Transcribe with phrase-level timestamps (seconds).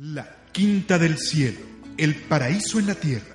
[0.00, 1.58] La Quinta del Cielo,
[1.96, 3.34] el paraíso en la tierra.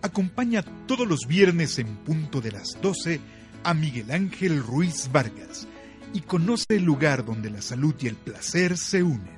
[0.00, 3.20] Acompaña todos los viernes en punto de las 12
[3.64, 5.66] a Miguel Ángel Ruiz Vargas
[6.14, 9.36] y conoce el lugar donde la salud y el placer se unen.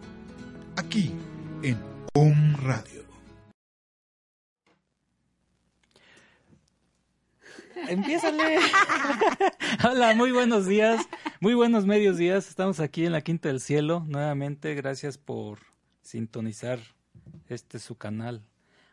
[0.76, 1.12] Aquí,
[1.62, 1.78] en
[2.12, 3.06] Om Radio.
[7.88, 8.58] Empiézale.
[9.90, 11.08] Hola, muy buenos días,
[11.40, 12.50] muy buenos medios días.
[12.50, 14.74] Estamos aquí en la Quinta del Cielo nuevamente.
[14.74, 15.73] Gracias por
[16.04, 16.78] sintonizar
[17.48, 18.46] este su canal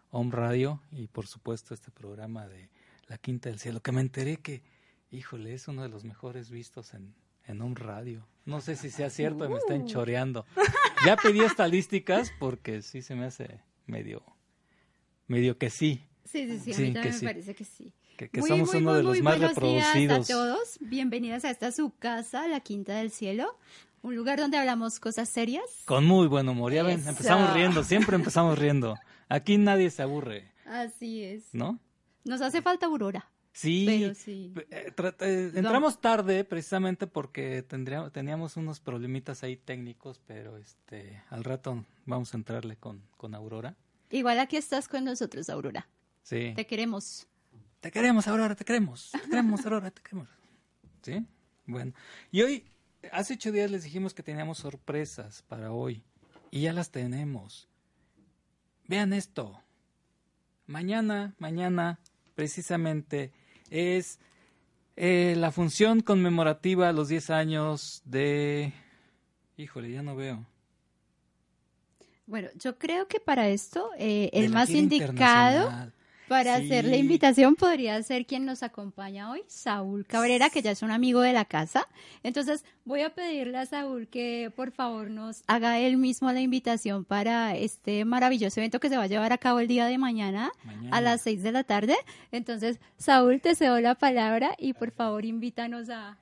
[0.10, 2.70] Om Radio y por supuesto este programa de
[3.08, 4.64] la Quinta del Cielo que me enteré que,
[5.12, 7.14] híjole, es uno de los mejores vistos en,
[7.46, 8.26] en Om Radio.
[8.46, 10.46] No sé si sea cierto, me están choreando.
[11.06, 14.24] Ya pedí estadísticas porque sí se me hace medio,
[15.28, 16.04] medio que sí.
[16.26, 17.94] Sí, sí, sí, a mí también me parece que sí.
[18.18, 20.28] Que, que somos uno de los más reproducidos.
[20.28, 23.58] Días a todos, bienvenidos a esta su casa, la Quinta del Cielo,
[24.02, 25.64] un lugar donde hablamos cosas serias.
[25.86, 28.96] Con muy buen humor, ya ven, empezamos riendo, siempre empezamos riendo.
[29.30, 30.52] Aquí nadie se aburre.
[30.66, 31.54] Así es.
[31.54, 31.80] ¿No?
[32.24, 33.30] Nos hace falta Aurora.
[33.54, 34.54] Sí, Pero sí.
[34.70, 41.44] eh, eh, entramos tarde precisamente porque tendría, teníamos unos problemitas ahí técnicos, pero este al
[41.44, 43.76] rato vamos a entrarle con, con Aurora.
[44.10, 45.90] Igual aquí estás con nosotros, Aurora.
[46.24, 46.54] Sí.
[46.56, 47.28] Te queremos.
[47.82, 49.12] Te queremos, Aurora, te queremos.
[49.12, 50.30] Te queremos, Aurora, te queremos.
[51.02, 51.26] ¿Sí?
[51.66, 51.94] Bueno.
[52.32, 52.64] Y hoy,
[53.12, 56.04] hace ocho días les dijimos que teníamos sorpresas para hoy.
[56.52, 57.70] Y ya las tenemos.
[58.88, 59.62] Vean esto.
[60.68, 62.00] Mañana, mañana,
[62.36, 63.32] precisamente,
[63.70, 64.20] es
[64.96, 68.74] eh, la función conmemorativa a los 10 años de...
[69.58, 70.46] Híjole, ya no veo.
[72.26, 75.92] Bueno, yo creo que para esto eh, el más indicado.
[76.32, 76.64] Para Sí.
[76.66, 80.90] hacer la invitación podría ser quien nos acompaña hoy, Saúl Cabrera, que ya es un
[80.92, 81.86] amigo de la casa.
[82.24, 87.04] Entonces voy a pedirle a Saúl que por favor nos haga él mismo la invitación
[87.04, 90.52] para este maravilloso evento que se va a llevar a cabo el día de mañana,
[90.64, 90.96] Mañana.
[90.98, 91.98] a las seis de la tarde.
[92.32, 96.18] Entonces, Saúl, te cedo la palabra y por favor invítanos a,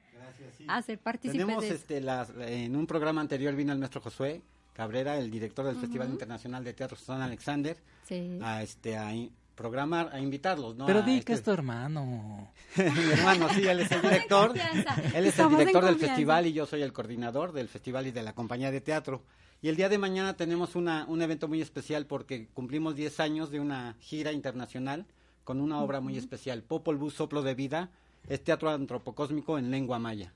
[0.67, 4.41] a ser partícipes Tenemos de este, las, en un programa anterior vino el maestro Josué
[4.73, 8.39] Cabrera, el director del Festival Internacional de Teatro Susana Alexander, Sí.
[8.41, 9.13] a este a
[9.59, 10.85] programar, a invitarlos, ¿no?
[10.85, 12.53] Pero di este- que es tu hermano.
[12.77, 14.53] Mi hermano, sí, él es el director.
[14.55, 18.11] Él es el Estamos director del festival y yo soy el coordinador del festival y
[18.11, 19.21] de la compañía de teatro.
[19.61, 23.51] Y el día de mañana tenemos una, un evento muy especial porque cumplimos 10 años
[23.51, 25.05] de una gira internacional
[25.43, 26.63] con una obra muy especial.
[26.63, 27.89] Popol Vuh, Soplo de Vida,
[28.29, 30.31] es teatro antropocósmico en lengua maya.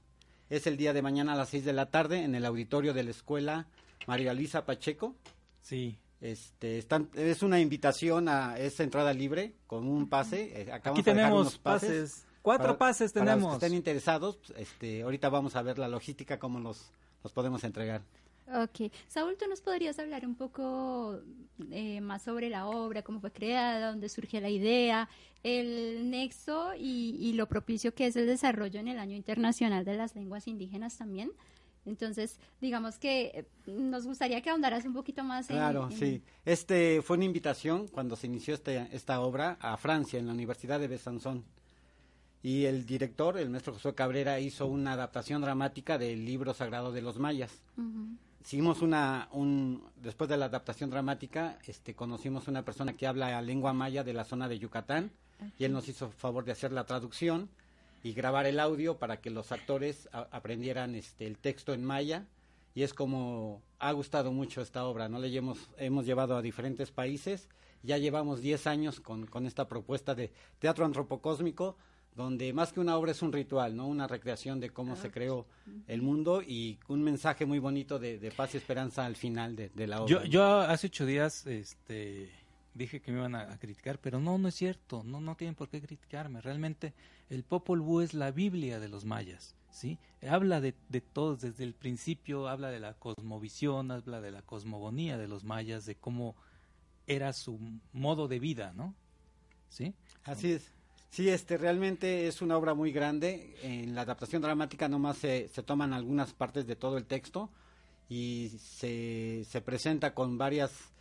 [0.49, 3.03] Es el día de mañana a las 6 de la tarde en el auditorio de
[3.03, 3.67] la escuela
[4.05, 5.15] María Luisa Pacheco.
[5.61, 5.97] Sí.
[6.23, 10.61] Este, están, es una invitación a esa entrada libre con un pase.
[10.61, 11.89] eh, acabamos Aquí de tenemos unos pases.
[12.11, 12.25] pases.
[12.41, 13.51] Cuatro Para- pases para los tenemos.
[13.59, 16.89] que estén interesados, pues, este, ahorita vamos a ver la logística, cómo los,
[17.23, 18.03] los podemos entregar.
[18.47, 18.89] Ok.
[19.09, 21.19] Saúl, ¿tú nos podrías hablar un poco
[21.71, 25.09] eh, más sobre la obra, cómo fue creada, dónde surgió la idea,
[25.43, 29.95] el nexo y, y lo propicio que es el desarrollo en el Año Internacional de
[29.97, 31.31] las Lenguas Indígenas también?
[31.85, 35.57] Entonces, digamos que eh, nos gustaría que ahondaras un poquito más en...
[35.57, 36.21] Claro, en- sí.
[36.45, 40.79] Este fue una invitación cuando se inició este, esta obra a Francia, en la Universidad
[40.79, 41.43] de Besançon.
[42.41, 47.01] Y el director, el maestro Josué Cabrera, hizo una adaptación dramática del libro sagrado de
[47.01, 47.63] los mayas.
[47.77, 48.17] Ujú.
[48.43, 53.71] Hicimos una, un, después de la adaptación dramática, este, conocimos una persona que habla lengua
[53.71, 55.11] maya de la zona de Yucatán
[55.57, 57.49] y él nos hizo favor de hacer la traducción
[58.03, 62.27] y grabar el audio para que los actores a- aprendieran este, el texto en maya
[62.75, 65.19] y es como ha gustado mucho esta obra, ¿no?
[65.19, 67.47] Le hemos, hemos llevado a diferentes países,
[67.81, 71.77] ya llevamos 10 años con, con esta propuesta de teatro antropocósmico
[72.15, 73.87] donde más que una obra es un ritual, ¿no?
[73.87, 75.47] Una recreación de cómo se creó
[75.87, 79.69] el mundo y un mensaje muy bonito de, de paz y esperanza al final de,
[79.69, 80.11] de la obra.
[80.11, 80.25] Yo, ¿no?
[80.25, 82.29] yo hace ocho días este,
[82.73, 85.69] dije que me iban a, criticar, pero no, no es cierto, no, no tienen por
[85.69, 86.41] qué criticarme.
[86.41, 86.93] Realmente
[87.29, 89.97] el Popol Vuh es la Biblia de los mayas, ¿sí?
[90.27, 95.17] Habla de, de todos, desde el principio habla de la cosmovisión, habla de la cosmogonía
[95.17, 96.35] de los mayas, de cómo
[97.07, 97.59] era su
[97.91, 98.95] modo de vida, ¿no?
[99.69, 99.93] ¿Sí?
[100.23, 100.71] Así es.
[101.09, 103.55] Sí, este realmente es una obra muy grande.
[103.61, 107.51] En la adaptación dramática nomás se, se toman algunas partes de todo el texto
[108.09, 110.92] y se, se presenta con varias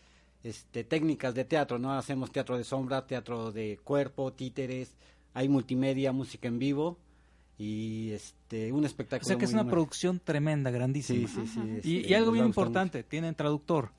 [0.44, 1.92] este, técnicas de teatro, ¿no?
[1.92, 4.92] Hacemos teatro de sombra, teatro de cuerpo, títeres,
[5.34, 6.98] hay multimedia, música en vivo
[7.58, 9.26] y este un O espectáculo.
[9.28, 9.76] sea que es una nuevo.
[9.76, 11.28] producción tremenda, Sí, grandísima.
[11.28, 11.60] sí, sí.
[11.84, 13.90] Y, este, y algo bien importante, tienen traductor.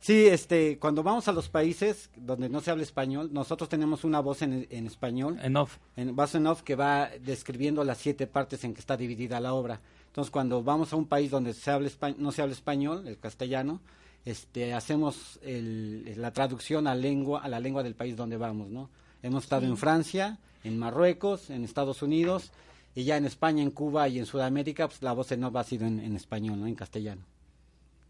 [0.00, 4.18] Sí, este, cuando vamos a los países donde no se habla español, nosotros tenemos una
[4.18, 5.76] voz en, en español, En off.
[5.94, 9.54] en voz en off, que va describiendo las siete partes en que está dividida la
[9.54, 9.80] obra.
[10.08, 11.88] Entonces, cuando vamos a un país donde se habla
[12.18, 13.80] no se habla español, el castellano,
[14.24, 18.90] este, hacemos el, la traducción a, lengua, a la lengua del país donde vamos, ¿no?
[19.22, 22.52] Hemos estado en Francia, en Marruecos, en Estados Unidos,
[22.94, 25.64] y ya en España, en Cuba y en Sudamérica, pues la voz de Nova ha
[25.64, 26.66] sido en, en español, ¿no?
[26.66, 27.22] En castellano.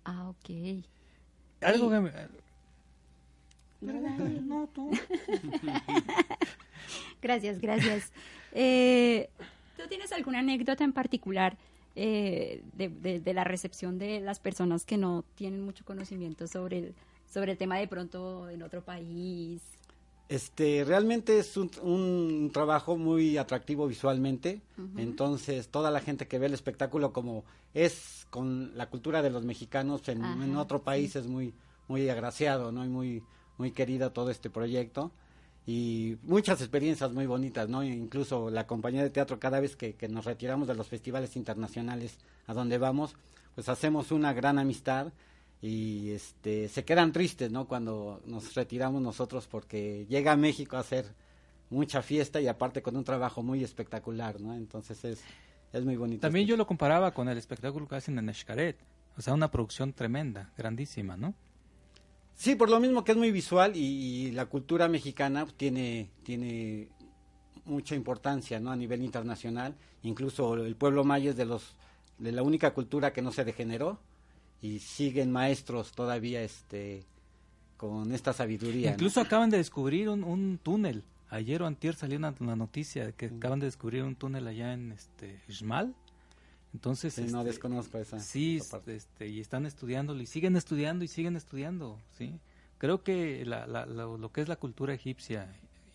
[0.04, 0.84] Ah, ok.
[1.60, 2.12] Algo que me-
[4.42, 4.90] No, tú.
[7.22, 8.12] gracias, gracias.
[8.52, 9.28] Eh,
[9.76, 11.56] ¿Tú tienes alguna anécdota en particular
[11.94, 16.78] eh, de, de- de la recepción de las personas que no tienen mucho conocimiento sobre
[16.78, 16.94] el,
[17.32, 19.62] sobre el tema de pronto en otro país?
[20.28, 24.62] Este, realmente es un, un trabajo muy atractivo visualmente,
[24.96, 27.44] entonces toda la gente que ve el espectáculo como
[27.74, 31.52] es con la cultura de los mexicanos en, Ajá, en otro país es muy
[31.88, 32.82] muy agraciado, ¿no?
[32.84, 33.22] Y muy
[33.58, 35.12] muy querido todo este proyecto
[35.66, 37.84] y muchas experiencias muy bonitas, ¿no?
[37.84, 42.18] Incluso la compañía de teatro cada vez que, que nos retiramos de los festivales internacionales
[42.46, 43.14] a donde vamos,
[43.54, 45.12] pues hacemos una gran amistad
[45.60, 50.80] y este se quedan tristes no cuando nos retiramos nosotros porque llega a México a
[50.80, 51.06] hacer
[51.70, 55.22] mucha fiesta y aparte con un trabajo muy espectacular no entonces es
[55.72, 58.76] es muy bonito También este- yo lo comparaba con el espectáculo que hacen en Xcaret.
[59.16, 61.32] O sea, una producción tremenda, grandísima, ¿no?
[62.34, 66.10] Sí por lo mismo que es muy visual y, y la cultura mexicana pues, tiene
[66.22, 66.88] tiene
[67.64, 71.76] mucha importancia no a nivel internacional incluso el pueblo maya es de los
[72.18, 73.98] de la única cultura que no se degeneró
[74.60, 77.04] y siguen maestros todavía este
[77.76, 78.94] con esta sabiduría ¿no?
[78.94, 81.02] Incluso acaban de descubrir un, un túnel.
[81.30, 83.36] Ayer o antier salió una, una noticia de que Mm.
[83.38, 85.94] acaban de descubrir un túnel allá en este Xmal.
[86.74, 88.96] Entonces, Sí, no este, desconozco esa, sí, esa parte.
[88.96, 92.38] este, y están estudiándolo y siguen estudiando y siguen estudiando, ¿sí?
[92.78, 95.48] Creo que la, la- lo, lo que es la cultura egipcia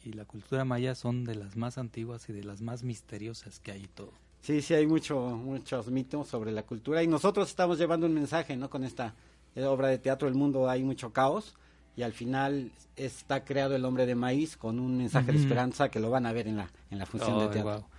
[0.06, 3.71] y la cultura maya son de las más antiguas y de las más misteriosas que
[3.71, 4.12] hay y todo.
[4.41, 8.56] Sí, sí, hay mucho, muchos mitos sobre la cultura y nosotros estamos llevando un mensaje,
[8.56, 8.69] ¿no?
[8.69, 9.15] Con esta
[9.56, 11.56] eh, obra de teatro, el mundo hay mucho caos
[11.97, 16.00] y al final está creado el hombre de maíz con un mensaje de esperanza que
[16.00, 17.89] lo van a ver en la, en la función de teatro.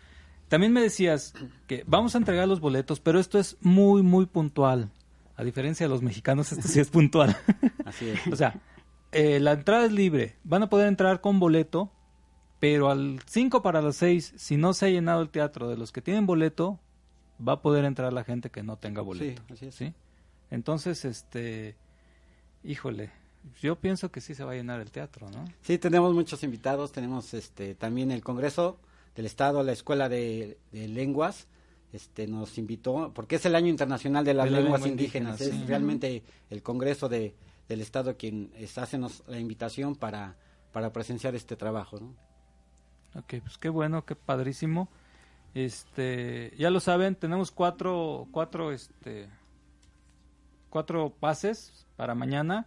[0.48, 1.34] También me decías
[1.66, 4.90] que vamos a entregar los boletos, pero esto es muy, muy puntual.
[5.36, 7.36] A diferencia de los mexicanos, esto sí es puntual.
[7.84, 8.26] Así es.
[8.32, 8.60] o sea,
[9.12, 10.36] eh, la entrada es libre.
[10.42, 11.92] Van a poder entrar con boleto,
[12.58, 15.92] pero al 5 para las 6, si no se ha llenado el teatro de los
[15.92, 16.80] que tienen boleto,
[17.46, 19.42] va a poder entrar la gente que no tenga boleto.
[19.48, 19.74] Sí, así es.
[19.74, 19.94] ¿sí?
[20.50, 21.76] Entonces, este,
[22.64, 23.10] híjole,
[23.60, 25.44] yo pienso que sí se va a llenar el teatro, ¿no?
[25.62, 28.78] Sí, tenemos muchos invitados, tenemos este también el Congreso
[29.18, 31.48] del Estado, la Escuela de, de Lenguas,
[31.92, 35.40] este nos invitó, porque es el año internacional de las De la lenguas lengua indígenas,
[35.40, 37.34] indígena, es realmente el Congreso de,
[37.68, 40.36] del Estado quien es, hacenos la invitación para,
[40.70, 42.14] para presenciar este trabajo, ¿no?
[43.18, 44.88] Ok, pues qué bueno, qué padrísimo.
[45.52, 49.28] Este, ya lo saben, tenemos cuatro, cuatro, este,
[50.70, 52.66] cuatro pases para mañana.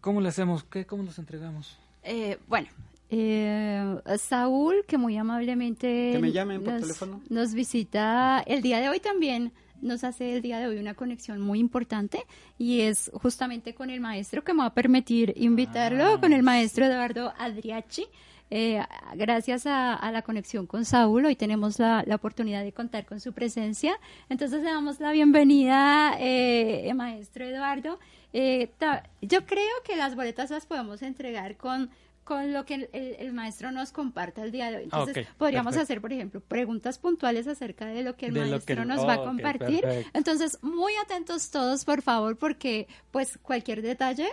[0.00, 0.62] ¿Cómo le hacemos?
[0.62, 0.86] ¿Qué?
[0.86, 1.80] ¿Cómo los entregamos?
[2.04, 2.68] Eh, bueno,
[3.10, 7.20] eh, Saúl, que muy amablemente Que me llamen por nos, teléfono.
[7.28, 11.40] nos visita el día de hoy también, nos hace el día de hoy una conexión
[11.40, 12.18] muy importante
[12.58, 16.42] y es justamente con el maestro que me va a permitir invitarlo, Ah, con el
[16.42, 18.06] maestro Eduardo Adriachi.
[18.48, 18.80] Eh,
[19.16, 23.18] gracias a, a la conexión con Saúl, hoy tenemos la, la oportunidad de contar con
[23.20, 23.98] su presencia.
[24.28, 27.98] Entonces le damos la bienvenida, eh, maestro Eduardo.
[28.32, 31.90] Eh, ta- yo creo que las boletas las podemos entregar con,
[32.26, 34.82] con lo que el, el- el maestro nos comparta el día de hoy.
[34.84, 35.82] Entonces, Ok, podríamos perfecto.
[35.84, 39.14] hacer, por ejemplo, preguntas puntuales acerca de lo que el De maestro que nos va
[39.14, 39.82] a compartir.
[40.12, 44.26] Entonces, muy atentos todos, por favor, porque pues cualquier detalle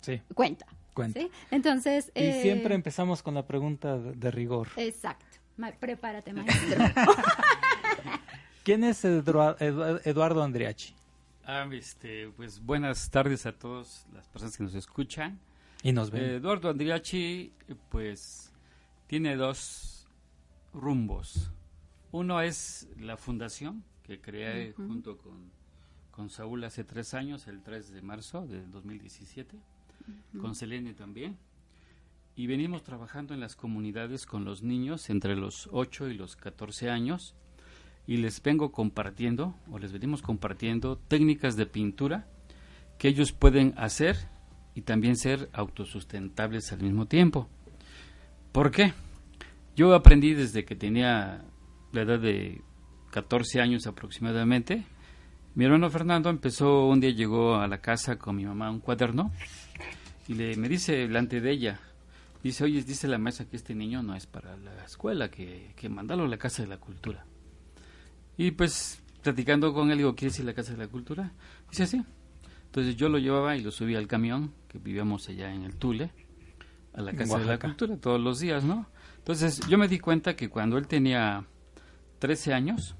[0.00, 0.66] Sí, cuenta.
[0.94, 1.20] cuenta.
[1.20, 1.30] ¿sí?
[1.50, 4.68] Entonces, Y eh, siempre empezamos con la pregunta de, de rigor.
[4.76, 5.26] Exacto.
[5.58, 6.82] Ma- prepárate, maestro.
[8.64, 10.94] ¿Quién es Edua- Edu- Eduardo Andriachi?
[11.46, 15.38] Ah, este, pues buenas tardes a todas las personas que nos escuchan.
[15.82, 16.22] Y nos ven.
[16.22, 17.52] Eh, Eduardo Andriachi,
[17.88, 18.52] pues,
[19.06, 20.08] tiene dos
[20.72, 21.50] rumbos.
[22.10, 25.50] Uno es la fundación que creé junto con,
[26.10, 29.58] con Saúl hace tres años, el 3 de marzo del 2017,
[30.40, 31.36] con Selene también.
[32.34, 36.88] Y venimos trabajando en las comunidades con los niños entre los 8 y los 14
[36.88, 37.34] años
[38.06, 42.26] y les vengo compartiendo o les venimos compartiendo técnicas de pintura
[42.96, 44.16] que ellos pueden hacer
[44.78, 47.48] y también ser autosustentables al mismo tiempo.
[48.52, 48.92] ¿Por qué?
[49.74, 51.42] Yo aprendí desde que tenía
[51.90, 52.62] la edad de
[53.10, 54.84] 14 años aproximadamente.
[55.56, 59.32] Mi hermano Fernando empezó, un día llegó a la casa con mi mamá un cuaderno
[60.28, 61.80] y le, me dice delante de ella,
[62.44, 65.88] dice, oye, dice la maestra que este niño no es para la escuela, que, que
[65.88, 67.26] mandalo a la Casa de la Cultura.
[68.36, 71.32] Y pues platicando con él, digo, ¿quieres ir a la Casa de la Cultura?
[71.68, 72.00] Dice, sí.
[72.68, 76.12] Entonces yo lo llevaba y lo subía al camión, que vivíamos allá en el Tule,
[76.92, 78.86] a la Casa de la Cultura todos los días, ¿no?
[79.16, 81.46] Entonces yo me di cuenta que cuando él tenía
[82.18, 82.94] 13 años,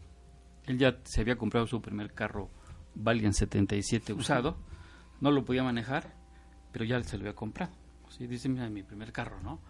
[0.65, 2.51] él ya se había comprado su primer carro
[2.95, 4.57] Valiant 77 usado,
[5.21, 6.15] no lo podía manejar,
[6.73, 7.73] pero ya se lo había comprado.
[8.09, 9.61] Sí, dice, mira, mi primer carro, ¿no?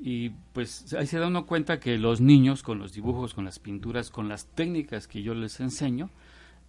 [0.00, 3.58] Y pues ahí se da uno cuenta que los niños con los dibujos, con las
[3.58, 6.10] pinturas, con las técnicas que yo les enseño,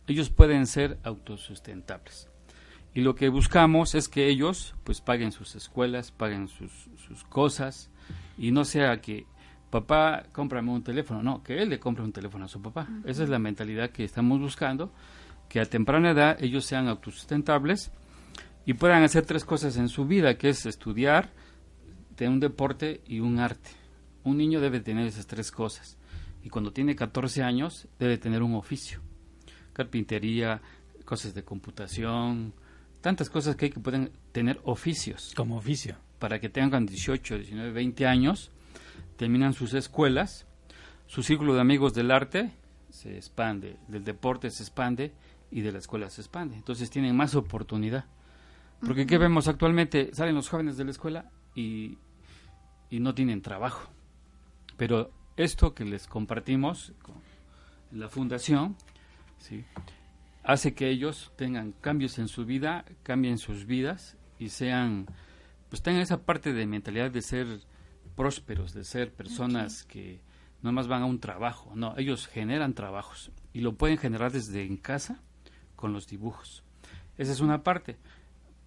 [0.08, 2.30] ellos pueden ser autosustentables.
[2.94, 7.90] Y lo que buscamos es que ellos pues paguen sus escuelas, paguen sus, sus cosas
[8.38, 9.26] y no sea que
[9.72, 12.88] papá cómprame un teléfono, no, que él le compre un teléfono a su papá.
[13.06, 14.94] Esa es la mentalidad que estamos buscando,
[15.50, 17.92] que a temprana edad ellos sean autosustentables
[18.66, 21.32] y puedan hacer tres cosas en su vida, que es estudiar,
[22.16, 23.72] tener un deporte y un arte.
[24.24, 25.98] Un niño debe tener esas tres cosas.
[26.44, 29.02] Y cuando tiene 14 años debe tener un oficio.
[29.74, 30.62] Carpintería,
[31.06, 32.54] cosas de computación,
[33.02, 35.34] tantas cosas que hay que pueden tener oficios.
[35.36, 35.98] Como oficio.
[36.20, 38.52] Para que tengan 18, 19, 20 años,
[39.18, 40.48] terminan sus escuelas,
[41.08, 42.52] su círculo de amigos del arte
[42.90, 45.12] se expande, del deporte se expande
[45.52, 46.56] y de la escuela se expande.
[46.56, 48.06] Entonces tienen más oportunidad.
[48.80, 50.14] Porque ¿qué vemos actualmente?
[50.14, 51.98] Salen los jóvenes de la escuela y,
[52.90, 53.90] y no tienen trabajo.
[54.78, 56.94] Pero esto que les compartimos
[57.92, 58.76] en la fundación,
[59.44, 59.66] ¿sí?
[60.44, 65.08] hace que ellos tengan cambios en su vida, cambien sus vidas y sean,
[65.70, 67.48] pues tengan esa parte de mentalidad de ser
[68.16, 70.22] prósperos, de ser personas que
[70.62, 74.64] no más van a un trabajo, no, ellos generan trabajos y lo pueden generar desde
[74.64, 75.22] en casa
[75.76, 76.64] con los dibujos.
[77.18, 77.98] Esa es una parte.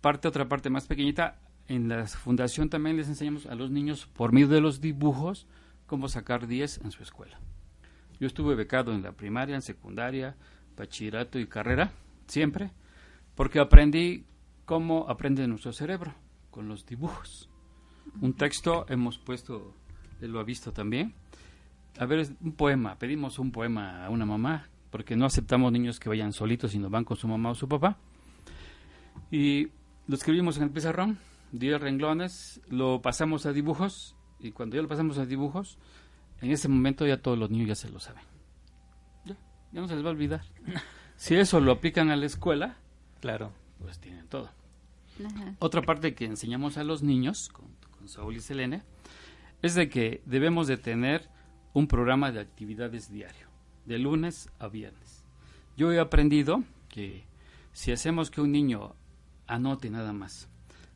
[0.01, 4.33] Parte, otra parte más pequeñita, en la fundación también les enseñamos a los niños por
[4.33, 5.47] medio de los dibujos
[5.87, 7.41] cómo sacar 10 en su escuela.
[8.21, 10.37] Yo estuve becado en la primaria, en secundaria,
[10.77, 11.93] bachillerato y carrera,
[12.27, 12.71] siempre,
[13.35, 14.25] porque aprendí
[14.65, 16.15] cómo aprende nuestro cerebro,
[16.51, 17.49] con los dibujos.
[18.21, 19.75] Un texto hemos puesto,
[20.21, 21.15] él lo ha visto también.
[21.99, 26.09] A ver, un poema, pedimos un poema a una mamá, porque no aceptamos niños que
[26.09, 27.99] vayan solitos, sino van con su mamá o su papá.
[29.31, 29.69] Y
[30.07, 31.19] lo escribimos en el pizarrón,
[31.53, 35.79] 10 renglones, lo pasamos a dibujos, y cuando ya lo pasamos a dibujos,
[36.41, 38.36] en ese momento ya todos los niños ya se lo saben
[39.77, 40.43] ya no se les va a olvidar.
[41.19, 42.77] Si eso lo aplican a la escuela,
[43.23, 44.51] claro, pues tienen todo.
[45.61, 47.75] Otra parte que enseñamos a los niños, con,
[48.07, 48.83] Saúl y Selene,
[49.63, 51.31] es de que debemos de tener
[51.73, 53.49] un programa de actividades diario,
[53.87, 55.25] de lunes a viernes.
[55.79, 57.25] Yo he aprendido que
[57.73, 58.95] si hacemos que un niño
[59.47, 60.51] anote nada más,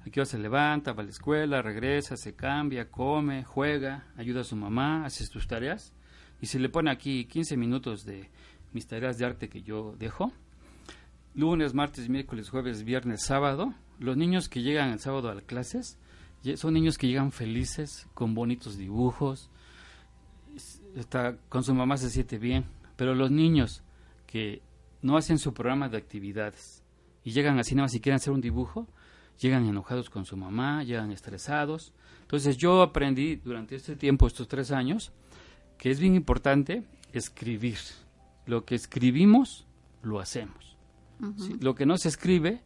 [0.06, 4.54] aquí se levanta, va a la escuela, regresa, se cambia, come, juega, ayuda a su
[4.54, 5.94] mamá, hace sus tareas,
[6.42, 8.30] y se le pone aquí 15 minutos de
[8.72, 10.32] mis tareas de arte que yo dejo.
[11.34, 13.74] Lunes, martes, miércoles, jueves, viernes, sábado.
[13.98, 15.98] Los niños que llegan el sábado a las clases
[16.56, 19.50] son niños que llegan felices, con bonitos dibujos.
[20.96, 22.64] Está, con su mamá se siente bien.
[22.96, 23.82] Pero los niños
[24.26, 24.62] que
[25.02, 26.82] no hacen su programa de actividades
[27.24, 28.86] y llegan así nada más si quieren hacer un dibujo,
[29.38, 31.92] llegan enojados con su mamá, llegan estresados.
[32.22, 35.12] Entonces yo aprendí durante este tiempo, estos tres años,
[35.78, 37.78] que es bien importante escribir
[38.50, 39.66] lo que escribimos,
[40.02, 40.76] lo hacemos.
[41.60, 42.62] Lo que no se escribe,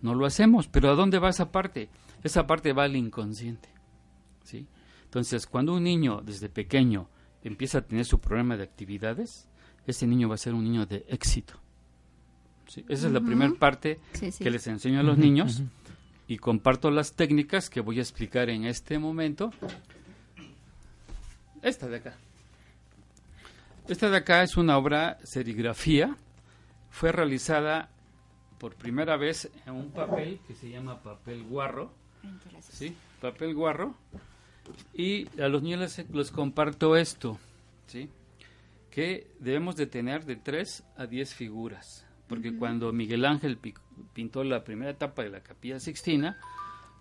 [0.00, 0.68] no lo hacemos.
[0.68, 1.88] Pero ¿a dónde va esa parte?
[2.22, 3.68] Esa parte va al inconsciente.
[4.44, 4.66] ¿sí?
[5.04, 7.08] Entonces, cuando un niño desde pequeño
[7.42, 9.48] empieza a tener su programa de actividades,
[9.86, 11.54] ese niño va a ser un niño de éxito.
[12.88, 14.00] Esa es la primera parte
[14.38, 15.62] que les enseño a los niños
[16.26, 19.52] y comparto las técnicas que voy a explicar en este momento.
[21.62, 22.16] Esta de acá.
[23.88, 26.16] Esta de acá es una obra serigrafía.
[26.90, 27.88] Fue realizada
[28.58, 31.92] por primera vez en un papel que se llama papel guarro.
[32.68, 32.96] ¿Sí?
[33.20, 33.94] Papel guarro.
[34.92, 37.38] Y a los niños les, comparto esto,
[37.86, 38.10] ¿sí?
[38.90, 42.04] Que debemos de tener de 3 a 10 figuras.
[42.26, 43.56] Porque cuando Miguel Ángel
[44.12, 46.40] pintó la primera etapa de la capilla sixtina,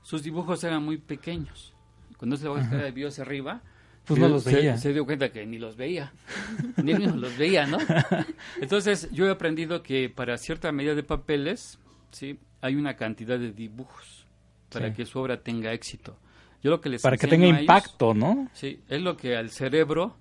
[0.03, 1.73] sus dibujos eran muy pequeños.
[2.17, 2.59] Cuando se va
[2.91, 3.63] vio hacia arriba,
[4.05, 4.77] pues no los veía.
[4.77, 6.13] Se, dio cuenta que ni los veía,
[6.83, 7.77] ni él los veía, ¿no?
[8.61, 11.79] Entonces yo he aprendido que para cierta medida de papeles,
[12.11, 12.39] ¿sí?
[12.61, 14.25] Hay una cantidad de dibujos
[14.71, 16.17] para que su obra tenga éxito.
[16.61, 18.49] Yo lo que les Para que tenga impacto, ¿no?
[18.53, 20.15] Sí, es lo que al cerebro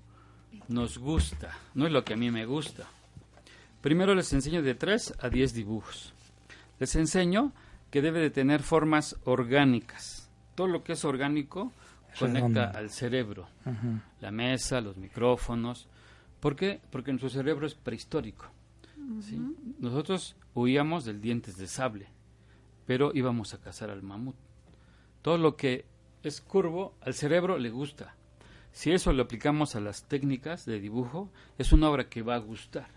[0.69, 2.87] nos gusta, no es lo que a mí me gusta.
[3.81, 6.13] Primero les enseño de 3 a 10 dibujos.
[6.79, 7.53] Les enseño
[7.91, 10.31] que debe de tener formas orgánicas.
[10.55, 11.73] Todo lo que es orgánico
[12.19, 13.49] conecta al cerebro,
[14.21, 15.89] la mesa, los micrófonos.
[16.41, 16.81] ¿Por qué?
[16.91, 18.51] Porque nuestro cerebro es prehistórico.
[19.79, 22.09] Nosotros huíamos del dientes de sable.
[22.87, 24.37] pero íbamos a cazar al mamut.
[25.23, 25.87] Todo lo que
[26.23, 28.15] es curvo al cerebro le gusta.
[28.73, 32.39] Si eso lo aplicamos a las técnicas de dibujo, es una obra que va a
[32.39, 32.89] gustar.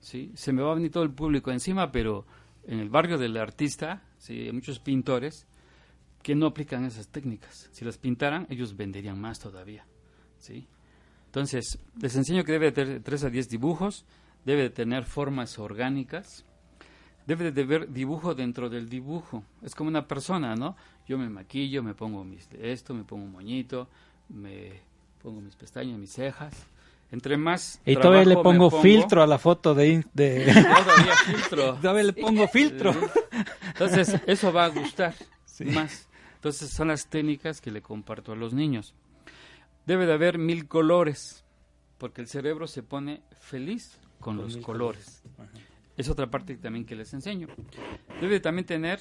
[0.00, 0.30] ¿sí?
[0.34, 2.24] Se me va a venir todo el público encima, pero
[2.66, 4.46] en el barrio del artista, ¿sí?
[4.46, 5.46] hay muchos pintores
[6.28, 7.70] que no aplican esas técnicas.
[7.72, 9.86] Si las pintaran, ellos venderían más todavía.
[10.38, 10.68] ¿sí?
[11.24, 14.04] Entonces, les enseño que debe tener 3 a 10 dibujos,
[14.44, 16.44] debe de tener formas orgánicas,
[17.26, 19.42] debe de ver dibujo dentro del dibujo.
[19.62, 20.76] Es como una persona, ¿no?
[21.06, 23.88] Yo me maquillo, me pongo mis, esto, me pongo un moñito,
[24.28, 24.82] me
[25.22, 26.52] pongo mis pestañas, mis cejas.
[27.10, 27.80] Entre más.
[27.86, 30.04] Y todavía le pongo, filtro a la foto de.
[30.12, 30.44] de...
[30.44, 31.74] Todavía filtro.
[31.80, 32.94] todavía le pongo filtro.
[33.68, 35.14] Entonces, eso va a gustar
[35.64, 36.07] más.
[36.38, 38.94] Entonces, son las técnicas que le comparto a los niños.
[39.86, 41.44] Debe de haber mil colores,
[41.98, 45.24] porque el cerebro se pone feliz con, los colores.
[45.96, 47.48] Es otra parte también que les enseño.
[48.20, 49.00] Debe también tener,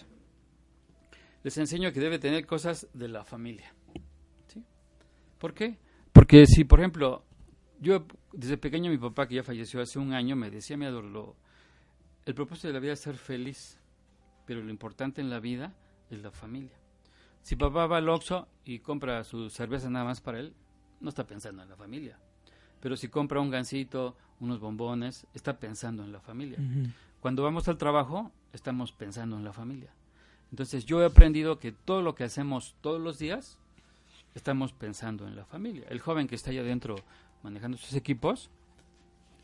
[1.44, 3.72] les enseño que debe tener cosas de la familia.
[4.48, 4.64] ¿sí?
[5.38, 5.78] ¿Por qué?
[6.12, 7.24] Porque si, por ejemplo,
[7.80, 11.36] yo desde pequeño mi papá, que ya falleció hace un año, me decía, mi adoro,
[12.26, 13.80] el propósito de la vida es ser feliz,
[14.48, 15.76] pero lo importante en la vida
[16.10, 16.77] es la familia.
[17.42, 20.54] Si papá va al Oxxo y compra su cerveza nada más para él,
[21.00, 22.20] no está pensando en la familia.
[22.80, 26.58] Pero si compra un gansito, unos bombones, está pensando en la familia.
[27.20, 29.94] Cuando vamos al trabajo, estamos pensando en la familia.
[30.52, 33.58] Entonces yo he aprendido que todo lo que hacemos todos los días,
[34.36, 35.86] estamos pensando en la familia.
[35.90, 36.96] El joven que está allá adentro
[37.44, 38.50] manejando sus equipos,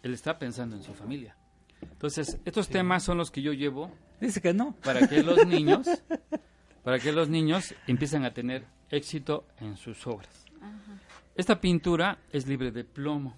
[0.04, 1.36] él está pensando en su familia.
[1.82, 3.92] Entonces, estos temas son los que yo llevo.
[4.22, 4.76] Dice que no.
[4.84, 5.88] Para que los niños,
[6.84, 10.46] para que los niños empiecen a tener éxito en sus obras.
[11.36, 13.36] Esta pintura es libre de plomo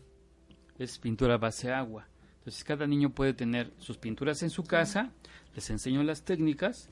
[0.77, 2.07] es pintura base agua.
[2.39, 5.11] Entonces cada niño puede tener sus pinturas en su casa,
[5.55, 6.89] les enseño las técnicas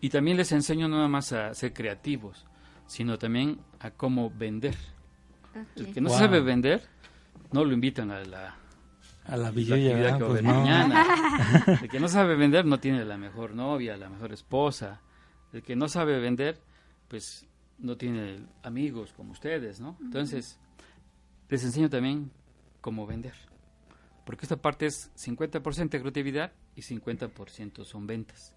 [0.00, 2.46] y también les enseño no nada más a ser creativos,
[2.86, 4.74] sino también a cómo vender.
[5.76, 6.82] El que no sabe vender,
[7.52, 8.56] no lo invitan a la,
[9.24, 11.06] a la que pues mañana.
[11.82, 15.00] El que no sabe vender no tiene la mejor novia, la mejor esposa.
[15.58, 16.56] El que no sabe vender,
[17.08, 17.44] pues
[17.78, 19.96] no tiene amigos como ustedes, ¿no?
[20.00, 20.56] Entonces,
[21.48, 22.30] les enseño también
[22.80, 23.34] cómo vender.
[24.24, 28.54] Porque esta parte es 50% creatividad y 50% son ventas.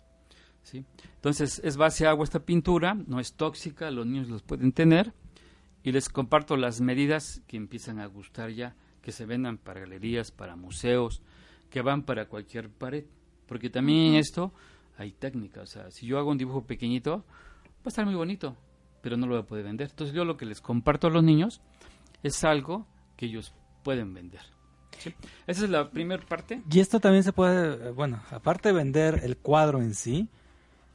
[0.62, 0.86] ¿sí?
[1.16, 5.12] Entonces es base agua esta pintura, no es tóxica, los niños los pueden tener
[5.82, 10.30] y les comparto las medidas que empiezan a gustar ya, que se vendan para galerías,
[10.30, 11.24] para museos,
[11.72, 13.06] que van para cualquier pared.
[13.48, 14.54] Porque también esto
[15.02, 18.56] hay técnica, o sea, si yo hago un dibujo pequeñito, va a estar muy bonito,
[19.02, 19.90] pero no lo voy a poder vender.
[19.90, 21.62] Entonces yo lo que les comparto a los niños
[22.24, 22.86] es algo
[23.18, 24.42] que ellos pueden vender.
[25.48, 26.62] Esa es la primera parte.
[26.70, 30.30] Y esto también se puede, bueno, aparte de vender el cuadro en sí,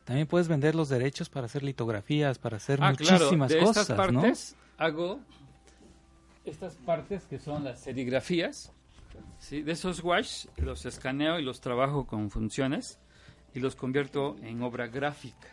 [0.05, 3.91] también puedes vender los derechos para hacer litografías, para hacer ah, muchísimas de cosas.
[3.91, 5.21] Estas partes hago
[6.45, 8.73] estas partes que son las serigrafías.
[9.39, 9.63] ¿sí?
[9.63, 13.01] De esos wash los escaneo y los trabajo con funciones
[13.57, 15.49] y los convierto en obra gráfica.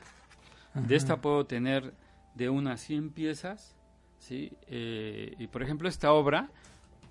[0.73, 1.93] De esta puedo tener
[2.35, 3.75] de unas 100 piezas.
[4.19, 4.51] ¿sí?
[4.67, 6.49] Eh, y por ejemplo, esta obra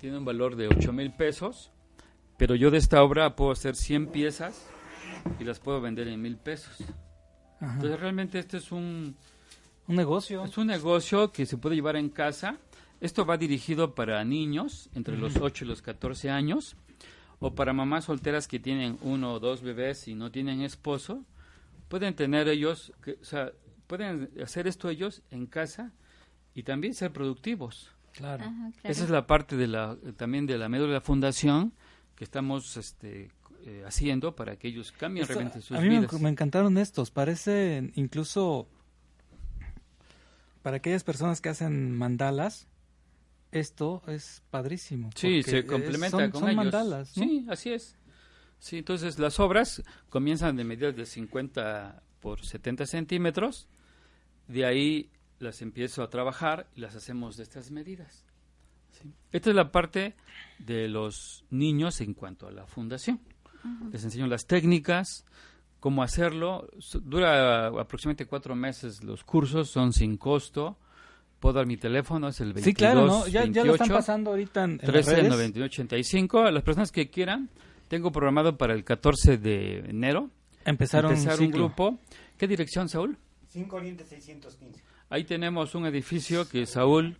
[0.00, 1.70] tiene un valor de 8 mil pesos,
[2.36, 4.66] pero yo de esta obra puedo hacer 100 piezas
[5.38, 6.76] y las puedo vender en mil pesos.
[7.60, 9.14] Entonces realmente este es un,
[9.86, 10.44] un negocio.
[10.44, 12.58] Es un negocio que se puede llevar en casa.
[13.00, 16.76] Esto va dirigido para niños entre los 8 y los 14 años
[17.42, 21.24] o para mamás solteras que tienen uno o dos bebés y no tienen esposo.
[21.88, 23.52] Pueden tener ellos, o sea,
[23.88, 25.92] pueden hacer esto ellos en casa
[26.54, 27.90] y también ser productivos.
[28.12, 28.44] Claro.
[28.84, 31.72] Esa es la parte de la, también de la médula de la fundación
[32.14, 33.30] que estamos este,
[33.64, 35.76] eh, haciendo para que ellos cambien realmente sus.
[35.76, 38.68] A mí me, encantaron estos, parece incluso
[40.62, 42.68] para aquellas personas que hacen mandalas,
[43.52, 45.10] esto es padrísimo.
[45.14, 47.10] Sí, se complementa con son mandalas.
[47.10, 47.96] Sí, así es.
[48.58, 53.68] Sí, entonces las obras comienzan de medidas de 50 por 70 centímetros,
[54.48, 58.24] de ahí las empiezo a trabajar y las hacemos de estas medidas.
[59.32, 60.14] Esta es la parte
[60.58, 63.20] de los niños en cuanto a la fundación.
[63.90, 65.24] Les enseño las técnicas,
[65.80, 66.68] cómo hacerlo.
[67.02, 70.78] Dura aproximadamente cuatro meses los cursos, son sin costo.
[71.42, 74.62] Puedo dar mi teléfono, es el 22 Sí, claro, ya, ya, lo están pasando ahorita
[74.62, 75.24] en, 13
[76.52, 77.50] Las personas que quieran,
[77.88, 80.30] tengo programado para el 14 de enero.
[80.64, 81.98] Empezaron empezar un, un grupo.
[82.38, 83.18] ¿Qué dirección, Saúl?
[83.48, 84.84] 5 Oriente 615.
[85.10, 87.16] Ahí tenemos un edificio que Saúl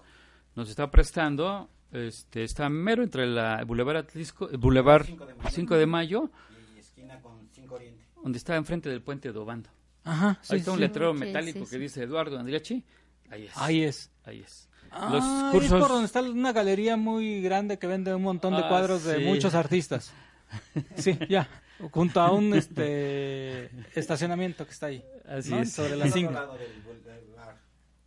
[0.54, 1.68] nos está prestando.
[1.90, 5.04] Este, está mero entre la Boulevard Atlisco, el Boulevard
[5.50, 6.30] 5 de Mayo,
[6.76, 8.04] y esquina con 5 Oriente.
[8.22, 9.68] donde está enfrente del puente de Obando.
[10.04, 10.82] Ajá, sí, Ahí está un sí.
[10.82, 11.78] letrero Ok, metálico sí, que sí.
[11.78, 12.84] dice Eduardo Andriachi.
[13.32, 13.56] Ahí es.
[13.56, 14.10] Ahí es.
[14.24, 14.68] Ahí es.
[14.90, 18.68] Ah, es por donde está una galería muy grande que vende un montón de Ah,
[18.68, 20.12] cuadros de muchos artistas.
[20.96, 21.48] Sí, ya.
[21.92, 25.02] Junto a un este estacionamiento que está ahí.
[25.26, 25.60] Así ¿no?
[25.62, 25.72] es.
[25.72, 26.34] Sobre la cinco.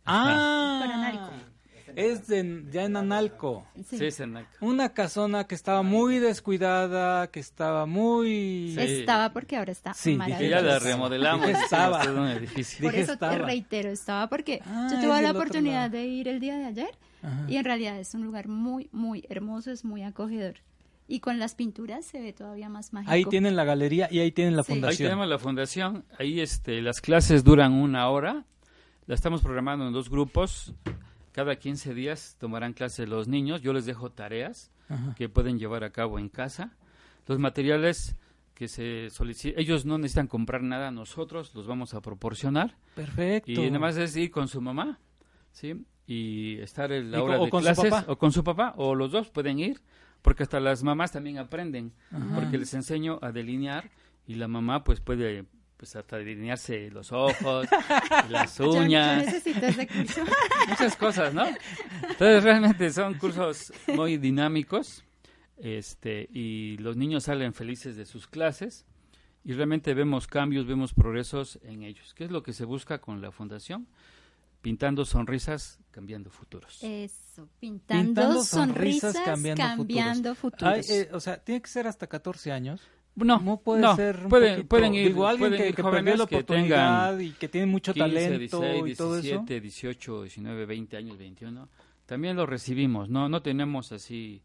[0.04, 1.32] Ah, Paranalco.
[1.94, 3.66] Es de, ya en Analco.
[3.88, 3.98] Sí.
[3.98, 4.48] Sí, Senaca.
[4.60, 8.72] Una casona que estaba muy descuidada, que estaba muy...
[8.74, 8.80] Sí.
[8.80, 11.46] Estaba porque ahora está Sí, dije, ya la remodelamos.
[11.46, 12.02] Dije, estaba.
[12.02, 13.32] Por Dije eso estaba.
[13.36, 16.64] te reitero, estaba porque Ah, yo es tuve la oportunidad de ir el día de
[16.66, 16.90] ayer
[17.22, 17.44] Ajá.
[17.48, 20.56] y en realidad es un lugar muy, muy hermoso, es muy acogedor.
[21.08, 23.12] Y con las pinturas se ve todavía más mágico.
[23.12, 24.72] Ahí tienen la galería y ahí tienen la Sí.
[24.72, 25.06] Ahí fundación.
[25.06, 26.04] tenemos la fundación.
[26.18, 28.44] Ahí este, las clases duran una hora.
[29.06, 30.74] La estamos programando en dos grupos.
[31.36, 33.60] Cada 15 días tomarán clase los niños.
[33.60, 35.14] Yo les dejo tareas Ajá.
[35.16, 36.72] que pueden llevar a cabo en casa.
[37.26, 38.16] Los materiales
[38.54, 42.78] que se solicitan, ellos no necesitan comprar nada, nosotros los vamos a proporcionar.
[42.94, 43.50] Perfecto.
[43.50, 44.98] Y nada más es ir con su mamá,
[45.52, 45.84] ¿sí?
[46.06, 48.94] Y estar en la ¿Y hora de con su clases o con su papá, o
[48.94, 49.82] los dos pueden ir,
[50.22, 52.34] porque hasta las mamás también aprenden, Ajá.
[52.34, 53.90] porque les enseño a delinear
[54.26, 55.44] y la mamá pues puede
[55.76, 57.66] pues hasta delinearse los ojos,
[58.30, 60.24] las uñas, necesito ese curso.
[60.68, 61.46] muchas cosas, ¿no?
[61.46, 65.04] Entonces realmente son cursos muy dinámicos,
[65.58, 68.86] este, y los niños salen felices de sus clases
[69.44, 72.14] y realmente vemos cambios, vemos progresos en ellos.
[72.14, 73.86] ¿Qué es lo que se busca con la fundación?
[74.60, 76.82] Pintando sonrisas, cambiando futuros.
[76.82, 80.90] Eso, pintando, Pintando sonrisas, sonrisas, cambiando, cambiando futuros.
[80.90, 82.82] Ay, eh, o sea, tiene que ser hasta 14 años.
[83.16, 85.74] No, No puede no, ser un pueden, poquito- pueden ir, digo, alguien pueden que, ir
[85.74, 89.14] que jóvenes la que oportunidad tengan y que tiene mucho 15, talento 16, y todo
[89.18, 89.22] eso.
[89.22, 91.68] 17, 18, 19, 20 años, 21.
[92.04, 94.42] También lo recibimos, no no tenemos así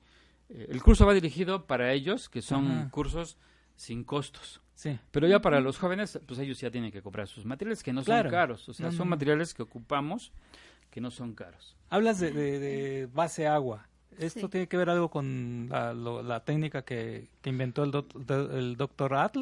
[0.50, 2.90] eh, el curso va dirigido para ellos que son Ajá.
[2.92, 3.38] cursos
[3.76, 4.62] sin costos.
[4.76, 4.98] Sí.
[5.12, 8.04] Pero ya para los jóvenes, pues ellos ya tienen que comprar sus materiales que no
[8.04, 8.30] Claro.
[8.30, 10.32] son caros, o sea, No, son materiales que ocupamos
[10.90, 11.76] que no son caros.
[11.90, 13.88] Hablas de, de- de base agua.
[14.19, 14.47] ¿Esto Sí.
[14.50, 18.13] tiene que ver algo con la, lo- la técnica que, que inventó el, doc-
[18.54, 19.41] el doctor Atl?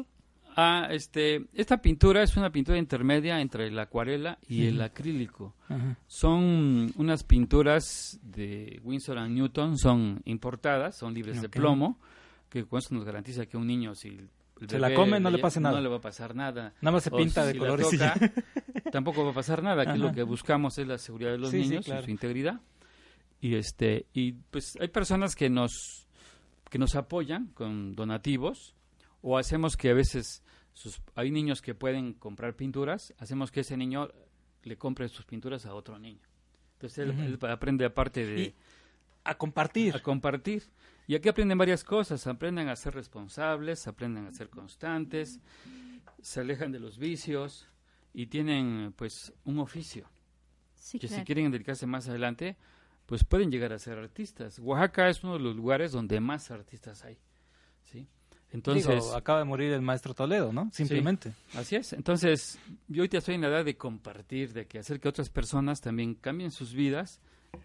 [0.56, 5.54] Ah, este, esta pintura es una pintura intermedia entre la acuarela y el acrílico.
[5.68, 5.96] Ajá.
[6.08, 11.98] Son unas pinturas de Winsor and Newton, son importadas, son libres de plomo,
[12.48, 14.28] que con eso nos garantiza que un niño si el
[14.68, 15.76] Se la come, no le pasa nada.
[15.76, 16.74] No le va a pasar nada.
[16.80, 18.14] Nada más se O pinta de si la colores y ya.
[18.14, 18.32] toca,
[18.90, 19.82] tampoco va a pasar nada.
[19.88, 22.02] Aquí lo que buscamos es la seguridad de los Sí, sí, niños claro.
[22.02, 22.60] y su integridad.
[23.40, 26.06] Y este y pues hay personas que nos
[26.68, 28.74] que nos apoyan con donativos
[29.22, 33.76] o hacemos que a veces sus, hay niños que pueden comprar pinturas, hacemos que ese
[33.76, 34.08] niño
[34.62, 36.22] le compre sus pinturas a otro niño.
[36.74, 38.54] Entonces él, aprende aparte de Y
[39.24, 39.94] a compartir.
[39.94, 40.64] a compartir.
[41.06, 45.40] Y aquí aprenden varias cosas, aprenden a ser responsables, aprenden a ser constantes,
[46.22, 47.68] se alejan de los vicios
[48.14, 50.08] y tienen pues un oficio.
[50.74, 52.56] Sí, que si quieren dedicarse más adelante,
[53.10, 54.60] pues pueden llegar a ser artistas.
[54.60, 57.18] Oaxaca es uno de los lugares donde más artistas hay.
[57.82, 58.06] ¿sí?
[58.52, 60.70] Entonces, Digo, acaba de morir el maestro Toledo, ¿no?
[60.72, 61.32] Simplemente.
[61.54, 61.92] Así es.
[61.92, 65.80] Entonces, yo ahorita estoy en la edad de compartir, de que hacer que otras personas
[65.80, 67.18] también cambien sus vidas,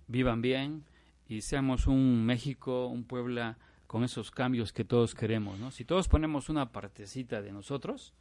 [0.07, 0.83] vivan bien
[1.27, 5.69] y seamos un México, un Puebla con esos cambios que todos queremos, ¿no?
[5.69, 8.15] Si todos ponemos una partecita de nosotros,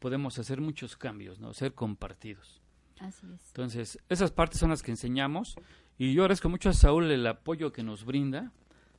[0.00, 1.54] podemos hacer muchos cambios, ¿no?
[1.54, 2.60] Ser compartidos.
[2.98, 3.46] Así es.
[3.48, 5.56] Entonces, esas partes son las que enseñamos
[5.98, 8.52] y yo agradezco mucho a Saúl el apoyo que nos brinda,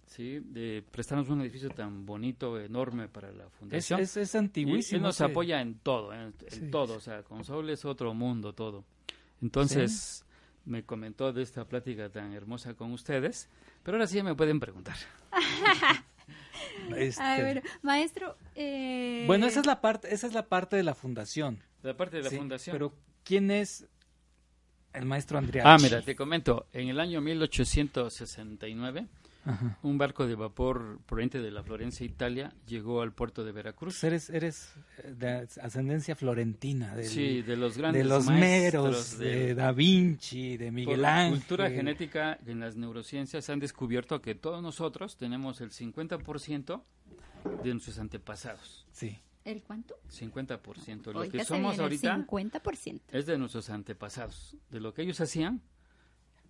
[0.08, 0.39] ¿sí?
[0.39, 3.99] De prestarnos un edificio tan bonito, enorme para la Es, fundación.
[3.99, 4.97] es, es Y antiguísimo.
[4.97, 6.69] él nos apoya en todo, en, en Sí.
[6.71, 8.86] todo, o sea, con Saúl es otro mundo, todo.
[9.41, 10.25] Entonces,
[10.65, 13.49] me comentó de esta plática tan hermosa con ustedes,
[13.84, 14.95] pero ahora sí ya me pueden preguntar.
[16.95, 18.38] Este, Ay, bueno, maestro.
[18.55, 21.62] eh, Bueno, esa es la parte, esa es la parte de la fundación.
[21.84, 22.73] La parte de la Sí, fundación.
[22.73, 23.88] Pero ¿quién es
[24.97, 25.63] el maestro Andrea?
[25.65, 29.05] ah, mira, te comento, en el año 1869,
[29.45, 29.77] Ajá.
[29.84, 33.93] un barco de vapor proveniente de la Florencia, Italia, llegó al puerto de Veracruz.
[33.99, 38.84] Pues eres, eres eh, de ascendencia florentina, del- sí, de los grandes de los maestros
[38.84, 41.39] meros, del- de Da Vinci, de Por Miguel la Ángel.
[41.39, 46.84] cultura genética en las neurociencias han descubierto que todos nosotros tenemos el 50%
[47.63, 48.88] de nuestros antepasados.
[48.91, 49.19] Sí.
[49.45, 49.95] ¿El cuánto?
[50.10, 51.13] 50%.
[51.13, 53.01] Lo Oiga, que somos ahorita 50%.
[53.12, 54.58] es de nuestros antepasados.
[54.71, 55.62] De lo que ellos hacían,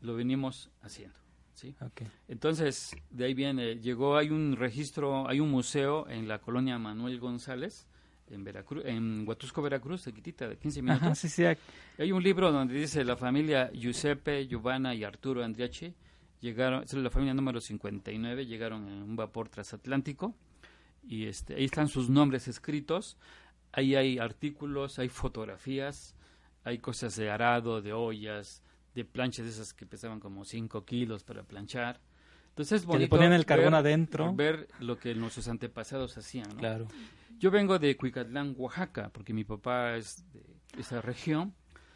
[0.01, 1.15] lo venimos haciendo.
[1.53, 1.75] ¿sí?
[1.81, 2.03] ok.
[2.29, 7.19] Entonces, de ahí viene, llegó, hay un registro, hay un museo en la colonia Manuel
[7.19, 7.85] González,
[8.27, 11.03] en Veracruz, en Huatusco, Veracruz, cerquitita de 15 minutos.
[11.03, 11.43] Ajá, sí, sí.
[11.97, 15.93] Hay un libro donde dice la familia Giuseppe, Giovanna y Arturo Andriachi
[16.39, 20.33] llegaron, es la familia número 59, llegaron en un vapor transatlántico
[21.07, 23.17] y este, ahí están sus nombres escritos.
[23.71, 26.15] ahí hay artículos, hay fotografías,
[26.63, 28.63] hay cosas de arado, de ollas,
[28.93, 31.99] de planchas esas que pesaban como 5 kilos para planchar.
[32.49, 34.33] Entonces es bonito que le ponían el carbón adentro.
[34.33, 36.49] Ver lo que nuestros antepasados hacían.
[36.55, 36.87] Claro.
[37.37, 40.41] Yo vengo de Cuicatlán, Oaxaca, porque mi papá es de
[40.79, 41.53] esa región.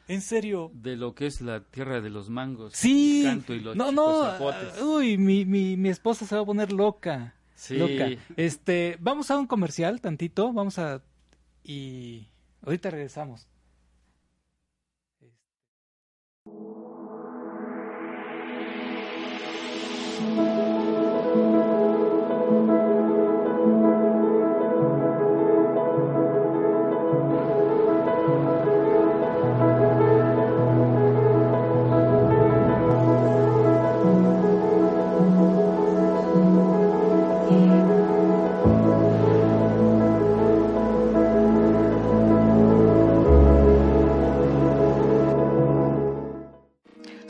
[0.10, 0.72] ¿En serio?
[0.74, 2.74] De lo que es la tierra de los mangos.
[2.74, 3.22] Sí.
[3.24, 4.34] Canto y los no, no.
[4.82, 7.36] Uy, mi, mi, mi esposa se va a poner loca.
[7.60, 7.76] Sí.
[7.76, 8.08] Loca.
[8.38, 11.02] Este, vamos a un comercial tantito, vamos a
[11.62, 12.30] y
[12.62, 13.50] ahorita regresamos.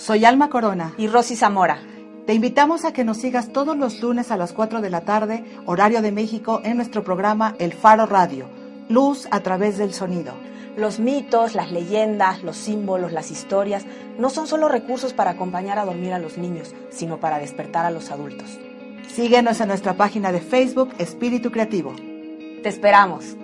[0.09, 1.83] Soy Alma Corona y Rosy Zamora.
[2.25, 5.45] Te invitamos a que nos sigas todos los lunes a las 4 de la tarde,
[5.67, 8.47] horario de México, en nuestro programa El Faro Radio,
[8.89, 10.33] Luz a través del sonido.
[10.75, 13.85] Los mitos, las leyendas, los símbolos, las historias
[14.17, 17.91] no son solo recursos para acompañar a dormir a los niños, sino para despertar a
[17.91, 18.57] los adultos.
[19.13, 21.93] Síguenos en nuestra página de Facebook Espíritu Creativo.
[22.63, 23.37] Te esperamos.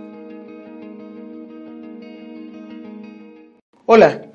[3.86, 4.35] Hola.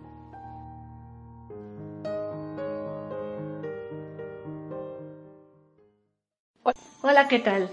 [6.63, 7.69] Hola, ¿qué tal?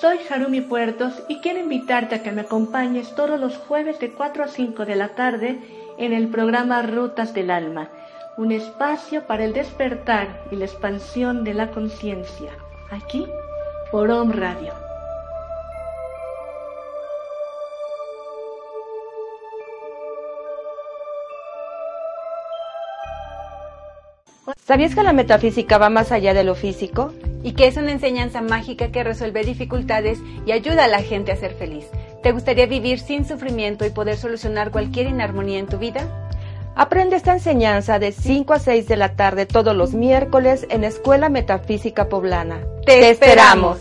[0.00, 4.42] Soy Harumi Puertos y quiero invitarte a que me acompañes todos los jueves de 4
[4.42, 5.60] a 5 de la tarde
[5.96, 7.88] en el programa Rutas del Alma,
[8.36, 12.50] un espacio para el despertar y la expansión de la conciencia,
[12.90, 13.26] aquí
[13.92, 14.91] por Om Radio.
[24.64, 27.12] ¿Sabías que la metafísica va más allá de lo físico?
[27.42, 31.36] Y que es una enseñanza mágica que resuelve dificultades y ayuda a la gente a
[31.36, 31.86] ser feliz.
[32.22, 36.30] ¿Te gustaría vivir sin sufrimiento y poder solucionar cualquier inarmonía en tu vida?
[36.74, 41.28] Aprende esta enseñanza de 5 a 6 de la tarde todos los miércoles en Escuela
[41.28, 42.60] Metafísica Poblana.
[42.86, 43.78] ¡Te, esperamos!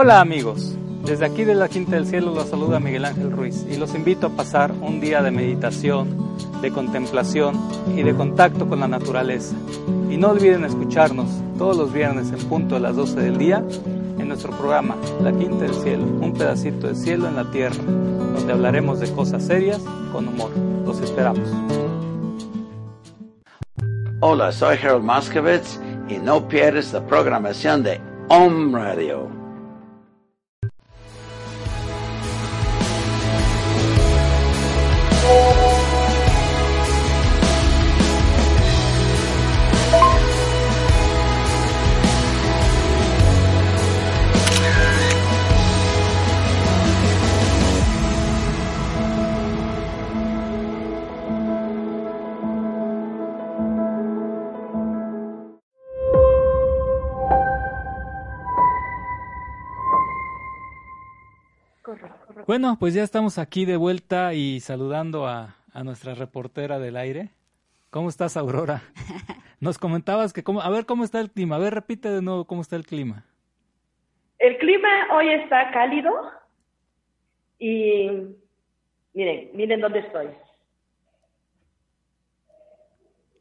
[0.00, 3.76] Hola amigos, desde aquí de la Quinta del Cielo los saluda Miguel Ángel Ruiz y
[3.76, 7.56] los invito a pasar un día de meditación, de contemplación
[7.96, 9.56] y de contacto con la naturaleza.
[10.08, 11.26] Y no olviden escucharnos
[11.58, 13.64] todos los viernes en punto a las 12 del día
[14.20, 18.52] en nuestro programa La Quinta del Cielo, un pedacito de cielo en la tierra, donde
[18.52, 19.82] hablaremos de cosas serias
[20.12, 20.52] con humor.
[20.86, 21.48] Los esperamos.
[24.20, 29.47] Hola, soy Harold Moskowitz y no pierdes la programación de Om Radio.
[62.48, 67.28] Bueno, pues ya estamos aquí de vuelta y saludando a, nuestra reportera del aire.
[67.90, 68.84] ¿Cómo estás, Aurora?
[69.60, 71.56] Nos comentabas que, cómo, a ver cómo está el clima.
[71.56, 73.26] A ver, repite de nuevo cómo está el clima.
[74.38, 76.10] El clima hoy está cálido
[77.58, 78.08] y
[79.12, 80.28] miren, miren dónde estoy.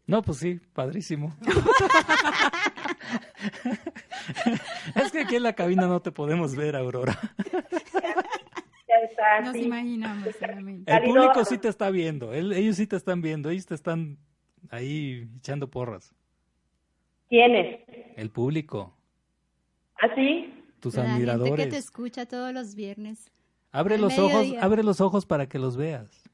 [0.06, 1.34] No, pues sí, padrísimo.
[4.96, 7.18] es que aquí en la cabina no te podemos ver, Aurora.
[9.44, 10.28] Nos imaginamos.
[10.86, 14.18] El público sí te está viendo, ellos sí te están viendo, ellos te están
[14.70, 16.14] ahí echando porras.
[17.30, 17.82] ¿Quiénes?
[18.16, 18.96] El público.
[20.02, 20.54] ¿Ah, sí?
[20.80, 21.50] Tus La admiradores.
[21.52, 23.32] gente que te escucha todos los viernes.
[23.72, 26.30] Abre al los ojos, abre los ojos para que los veas.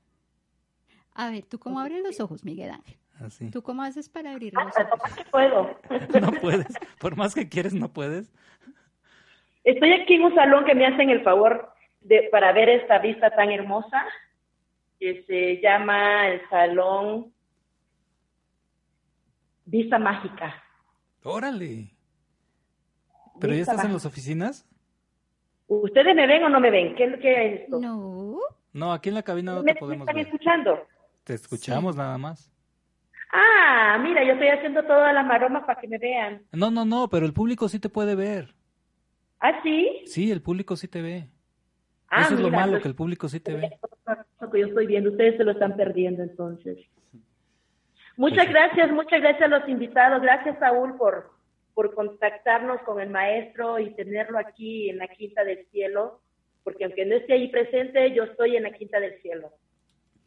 [1.14, 2.98] A ver, ¿tú cómo abres los ojos, Miguel Ángel?
[3.20, 3.50] Así.
[3.52, 5.26] ¿Tú cómo haces para abrir los Ah, ojos?
[5.32, 5.80] puedo.
[6.22, 6.68] No puedes,
[7.00, 8.32] por más que quieres, no puedes.
[9.64, 11.73] Estoy aquí en un salón que me hacen el favor
[12.04, 14.04] de para ver esta vista tan hermosa,
[15.00, 17.34] que se llama el Salón
[19.66, 20.64] Vista Mágica.
[21.24, 21.92] Órale.
[23.40, 24.68] ¿Pero ya estás en las oficinas?
[25.68, 26.96] ¿Ustedes me ven o no me ven?
[26.96, 27.80] ¿Qué, qué es esto?
[27.80, 28.38] No.
[28.74, 30.26] No, aquí en la cabina no ¿Me, te podemos están ver.
[30.28, 30.88] escuchando?
[31.24, 32.52] Te escuchamos nada más.
[33.32, 36.44] Ah, mira, yo estoy haciendo todas las maromas para que me vean.
[36.52, 38.54] No, no, no, pero el público sí te puede ver.
[39.40, 40.04] ¿Ah, sí?
[40.06, 41.28] Sí, el público sí te ve.
[42.16, 43.72] Ah, Eso es lo mira, malo, pues- que el público sí te ve.
[44.42, 46.78] Lo que yo estoy viendo, ustedes se lo están perdiendo entonces.
[48.18, 50.22] Muchas Pues gracias, muchas gracias a los invitados.
[50.22, 51.32] Gracias, Saúl, por,
[51.74, 56.20] por contactarnos con el maestro y tenerlo aquí en la Quinta del Cielo,
[56.64, 59.50] porque aunque no esté ahí presente, yo estoy en la Quinta del Cielo.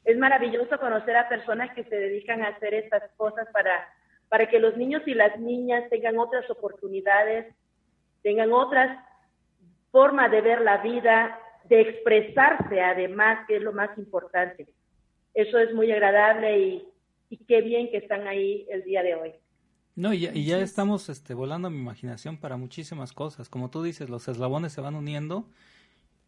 [0.04, 3.86] Es maravilloso conocer a personas que se dedican a hacer estas cosas para,
[4.28, 7.54] para que los niños y las niñas tengan otras oportunidades,
[8.22, 8.98] tengan otras
[9.92, 14.66] formas de ver la vida, de expresarse además, que es lo más importante.
[15.34, 16.88] Eso es muy agradable y,
[17.30, 19.32] y qué bien que están ahí el día de hoy.
[19.94, 23.48] No, y ya, y ya estamos este, volando mi imaginación para muchísimas cosas.
[23.48, 25.48] Como tú dices, los eslabones se van uniendo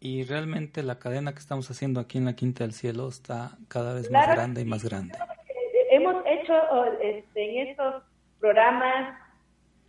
[0.00, 3.94] y realmente la cadena que estamos haciendo aquí en la Quinta del Cielo está cada
[3.94, 5.14] vez más grande y más grande.
[5.18, 8.02] Eh, Hemos hecho oh, este, en estos
[8.40, 9.18] programas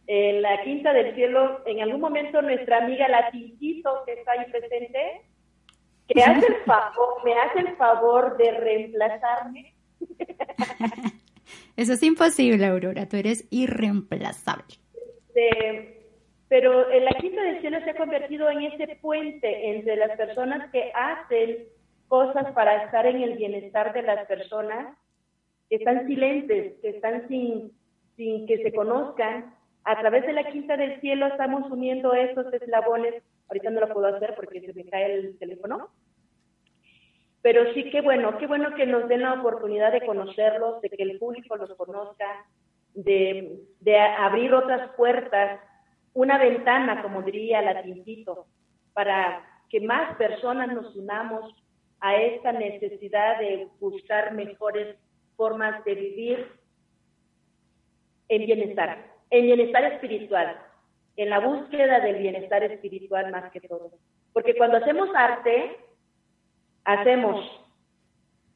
[0.07, 4.51] en la Quinta del Cielo, en algún momento nuestra amiga la Tintito, que está ahí
[4.51, 5.21] presente,
[6.09, 9.73] que hace el favor, me hace el favor de reemplazarme.
[11.77, 13.07] Eso es imposible, Aurora.
[13.07, 14.75] Tú eres irreemplazable.
[15.39, 15.99] Este,
[16.47, 20.71] pero en la Quinta del Cielo se ha convertido en ese puente entre las personas
[20.71, 21.67] que hacen
[22.07, 24.97] cosas para estar en el bienestar de las personas,
[25.69, 27.71] que están silentes, que están sin,
[28.15, 29.53] sin que se conozcan.
[29.83, 33.23] A través de la Quinta del Cielo estamos uniendo esos eslabones.
[33.49, 35.89] Ahorita no lo puedo hacer porque se me cae el teléfono.
[37.41, 41.03] Pero sí, qué bueno, qué bueno que nos den la oportunidad de conocerlos, de que
[41.03, 42.45] el público los conozca,
[42.93, 43.61] de,
[44.17, 45.59] abrir otras puertas,
[46.13, 48.47] una ventana, como diría la Tintito,
[48.93, 51.55] para que más personas nos unamos
[52.01, 54.97] a esta necesidad de buscar mejores
[55.35, 56.51] formas de vivir
[58.27, 60.57] en bienestar, en bienestar espiritual,
[61.21, 63.91] en la búsqueda del bienestar espiritual más que todo.
[64.31, 65.75] Porque cuando hacemos arte,
[66.85, 67.45] hacemos,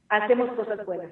[0.08, 1.12] hacemos cosas buenas.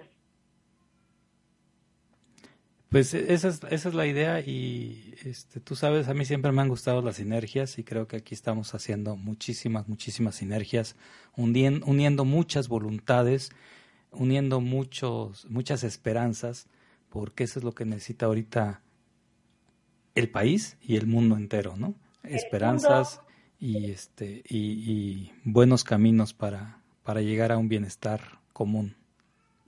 [2.89, 6.61] Pues esa es, esa es la idea y este, tú sabes, a mí siempre me
[6.61, 10.95] han gustado las sinergias y creo que aquí estamos haciendo muchísimas, muchísimas sinergias,
[11.37, 13.51] unien- uniendo muchas voluntades,
[14.11, 16.67] uniendo muchos, muchas esperanzas,
[17.09, 18.81] porque eso es lo que necesita ahorita
[20.15, 21.95] el país y el mundo entero, ¿no?
[22.23, 23.21] Esperanzas
[23.59, 28.95] y, este, y, y buenos caminos para, para llegar a un bienestar común.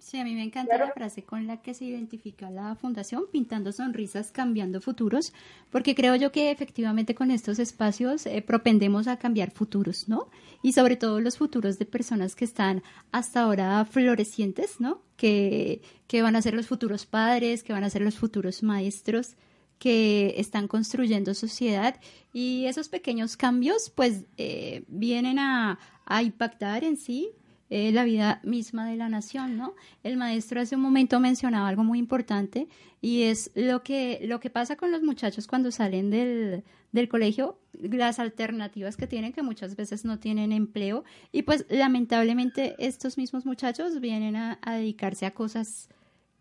[0.03, 3.71] Sí, a mí me encanta la frase con la que se identifica la fundación, pintando
[3.71, 5.34] sonrisas, cambiando futuros,
[5.71, 10.28] porque creo yo que efectivamente con estos espacios eh, propendemos a cambiar futuros, ¿no?
[10.61, 15.01] Y sobre todo los futuros de personas que están hasta ahora florecientes, ¿no?
[15.15, 19.38] Que, que van a ser los futuros padres, que van a ser los futuros maestros,
[19.84, 21.99] que están construyendo sociedad
[22.31, 25.77] y esos pequeños cambios pues eh, vienen a,
[26.23, 27.31] impactar en sí
[27.69, 29.73] eh, la vida misma de la nación, ¿no?
[30.01, 32.69] El maestro hace un momento mencionaba algo muy importante
[33.01, 36.63] y es lo que, lo que pasa con los muchachos cuando salen del,
[36.93, 41.03] del colegio, las alternativas que tienen, que muchas veces no tienen empleo
[41.34, 45.89] y pues lamentablemente estos mismos muchachos vienen a dedicarse a cosas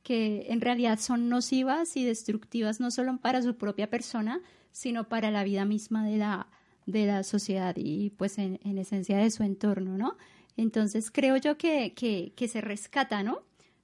[0.03, 4.41] que en realidad son nocivas y destructivas no solo para su propia persona,
[4.73, 6.49] sino para la vida misma de la,
[6.87, 10.17] de la sociedad y pues en, en esencia de su entorno, ¿no?
[10.57, 13.43] Entonces creo yo que, que, que se rescata, ¿no?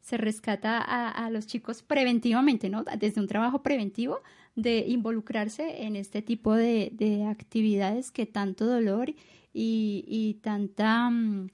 [0.09, 2.83] se rescata a, los chicos preventivamente, ¿no?
[2.99, 4.23] Desde un trabajo preventivo
[4.57, 9.11] de involucrarse en este tipo de, de actividades que tanto dolor
[9.53, 11.51] y, y tanta, mm,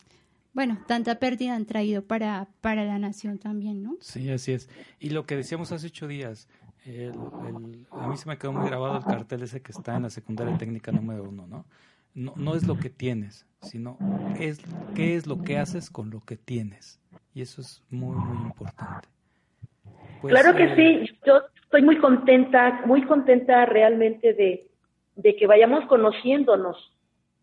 [0.55, 3.97] bueno, tanta pérdida han traído para, para la nación también, ¿no?
[4.01, 4.71] Sí, así es.
[5.01, 6.49] Y lo que decíamos hace ocho días,
[7.91, 10.57] a mí se me quedó muy grabado el cartel ese que está en la secundaria
[10.57, 11.65] técnica número uno, ¿no?
[12.15, 13.99] No, no es lo que tienes, sino
[14.39, 14.61] es
[14.95, 17.01] qué es lo que haces con lo que tienes.
[17.35, 19.09] Y eso es muy, muy importante.
[20.21, 20.77] Pues, claro que eh,
[21.07, 24.71] sí, yo estoy muy contenta, muy contenta realmente de,
[25.17, 26.93] de que vayamos conociéndonos,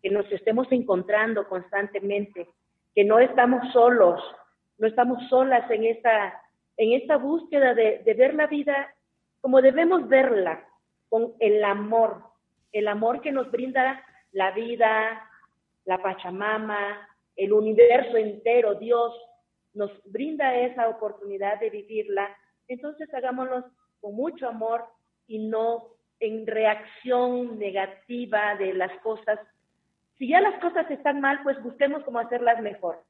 [0.02, 2.48] que nos estemos encontrando constantemente,
[2.94, 4.20] que no estamos solos,
[4.78, 6.40] no estamos solas en esta,
[6.76, 8.94] en esta búsqueda de, de ver la vida
[9.42, 10.64] como debemos verla,
[11.08, 12.22] con el amor,
[12.70, 15.28] el amor que nos brinda la vida,
[15.84, 19.12] la Pachamama, el universo entero, Dios
[19.74, 22.34] nos brinda esa oportunidad de vivirla,
[22.68, 23.64] entonces hagámoslo
[24.00, 24.84] con mucho amor
[25.26, 25.88] y no
[26.20, 29.40] en reacción negativa de las cosas.
[30.22, 33.02] Si ya las cosas están mal, pues busquemos cómo hacerlas mejor.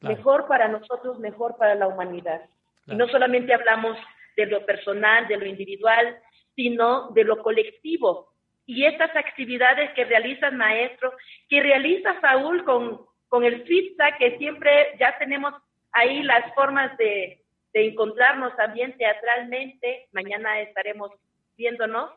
[0.00, 2.40] Mejor para nosotros, mejor para la humanidad.
[2.86, 3.98] Y no solamente hablamos
[4.34, 6.18] de lo personal, de lo individual,
[6.56, 8.32] sino de lo colectivo.
[8.64, 11.12] Y estas actividades que realiza el maestro,
[11.50, 15.52] que realiza Saúl con, con el FITSA, que siempre ya tenemos
[15.92, 17.42] ahí las formas de,
[17.74, 20.08] de encontrarnos también teatralmente.
[20.12, 21.10] Mañana estaremos
[21.58, 22.10] viéndonos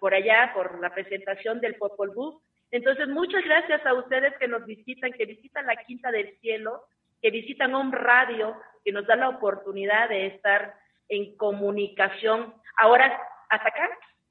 [0.00, 2.40] por allá por la presentación del Popol Vuh.
[2.70, 6.84] Entonces, muchas gracias a ustedes que nos visitan, que visitan la Quinta del Cielo,
[7.22, 10.74] que visitan un radio, que nos da la oportunidad de estar
[11.08, 12.54] en comunicación.
[12.76, 13.90] Ahora, hasta acá,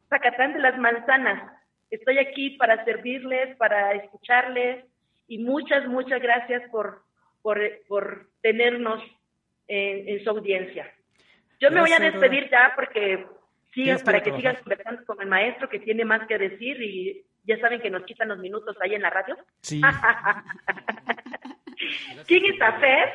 [0.10, 1.52] Zacatán de las Manzanas.
[1.90, 4.86] Estoy aquí para servirles, para escucharles
[5.28, 7.02] y muchas, muchas gracias por,
[7.42, 9.02] por, por tenernos
[9.68, 10.92] en, su audiencia.
[11.60, 13.26] Yo me voy a despedir ya porque
[13.74, 17.58] sigas para que sigas conversando con el maestro que tiene más que decir y ya
[17.60, 19.38] saben que nos quitan los minutos ahí en la radio.
[19.62, 19.82] Sí.
[22.28, 23.10] ¿Quién es Afer?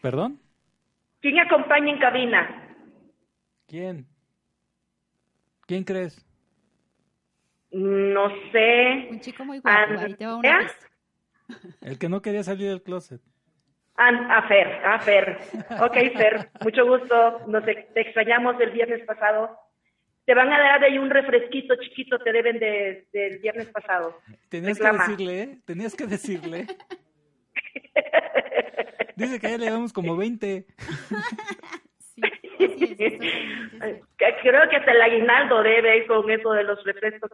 [0.00, 0.40] ¿Perdón?
[1.20, 2.68] ¿Quién acompaña en cabina?
[3.66, 4.06] ¿Quién?
[5.66, 6.24] ¿Quién crees?
[7.70, 9.08] No sé.
[9.10, 10.70] Un chico muy guapo, ahí te va una
[11.80, 13.20] El que no quería salir del closet.
[13.96, 15.38] a Fer, a Fer.
[15.80, 17.40] Ok, Fer, mucho gusto.
[17.46, 19.58] Nos te extrañamos del viernes pasado.
[20.24, 24.18] Te van a dar de ahí un refresquito chiquito, te deben de, del viernes pasado.
[24.48, 25.58] Tenías que decirle, ¿eh?
[25.66, 26.66] Tenías que decirle.
[29.16, 30.64] Dice que ya le damos como 20.
[31.98, 32.96] sí,
[34.42, 37.30] Creo que hasta el aguinaldo debe con eso de los refrescos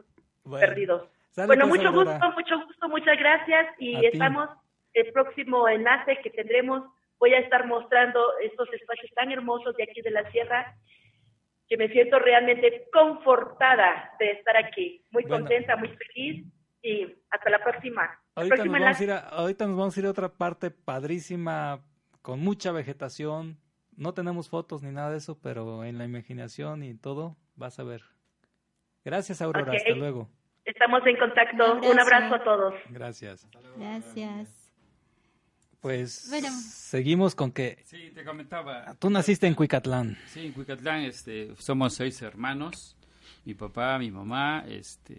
[0.59, 1.09] perdidos.
[1.37, 4.49] Bueno, pues, mucho gusto, mucho gusto, muchas gracias y estamos
[4.95, 6.83] el próximo enlace que tendremos.
[7.19, 10.75] Voy a estar mostrando estos espacios tan hermosos de aquí de la sierra
[11.71, 15.05] que me siento realmente confortada de estar aquí.
[15.13, 16.45] Muy contenta, muy feliz
[16.83, 18.11] y hasta la próxima.
[18.35, 21.81] Ahorita nos, vamos a ir a, ahorita nos vamos a ir a otra parte padrísima,
[22.23, 23.57] con mucha vegetación.
[23.97, 27.85] No tenemos fotos ni nada de eso, pero en la imaginación y todo vas a
[27.85, 28.03] ver.
[29.05, 29.73] Gracias, Aurora.
[29.73, 30.29] Hasta luego.
[30.65, 31.75] Estamos en contacto.
[31.89, 32.75] Un abrazo, a todos.
[32.89, 33.49] Gracias.
[33.77, 34.60] Gracias.
[35.81, 37.83] Pues seguimos con que...
[37.87, 38.95] Sí, te comentaba.
[38.99, 40.19] Tú naciste en Cuicatlán.
[40.29, 42.97] Sí, en Cuicatlán este, somos seis hermanos.
[43.47, 45.17] Mi papá, mi mamá, este,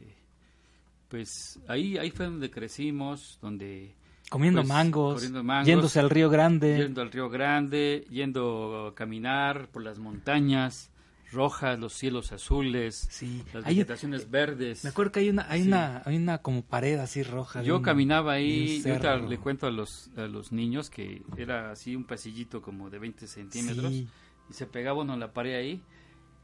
[1.07, 3.95] pues ahí, ahí fue donde crecimos, donde...
[4.29, 5.31] Comiendo, pues, mangos,
[5.65, 6.77] yéndose al Río Grande.
[6.77, 10.90] Yendo al Río Grande, yendo a caminar por las montañas
[11.31, 13.43] rojas, los cielos azules, sí.
[13.53, 14.83] las vegetaciones verdes.
[14.83, 17.61] Me acuerdo que hay una, hay una, hay una como pared así roja.
[17.63, 22.05] Yo caminaba ahí, yo le cuento a los, a los niños que era así un
[22.05, 24.07] pasillito como de 20 centímetros y
[24.49, 25.81] se pegaba uno en la pared ahí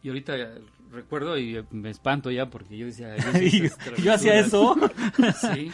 [0.04, 0.36] y ahorita
[0.92, 3.16] recuerdo y me espanto ya porque yo decía,
[4.04, 4.76] yo, hacía eso.
[5.54, 5.72] sí,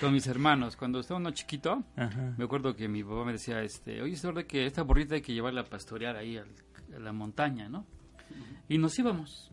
[0.00, 0.76] con mis hermanos.
[0.76, 1.84] Cuando estaba uno chiquito,
[2.36, 5.34] me acuerdo que mi papá me decía, este, oye, es que esta burrita hay que
[5.34, 6.44] llevarla a pastorear ahí a
[6.98, 7.86] la montaña, ¿no?
[8.68, 9.50] Y nos íbamos.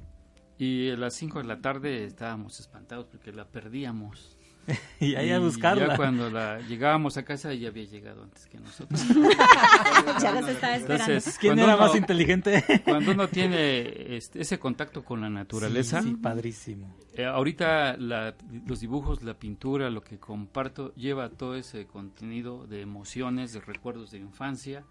[0.58, 4.38] Y a las 5 de la tarde estábamos espantados porque la perdíamos.
[5.00, 5.90] y ahí a buscarla.
[5.90, 9.00] Ya cuando la llegábamos a casa ya había llegado antes que nosotros.
[10.22, 11.24] ya los estaba esperando.
[11.40, 12.64] ¿Quién era más inteligente?
[12.86, 16.02] cuando uno tiene este, ese contacto con la naturaleza.
[16.02, 16.96] Sí, padrísimo.
[17.14, 23.54] Eh, ahorita los dibujos, la pintura, lo que comparto, lleva todo ese contenido de emociones,
[23.54, 24.84] de recuerdos de infancia,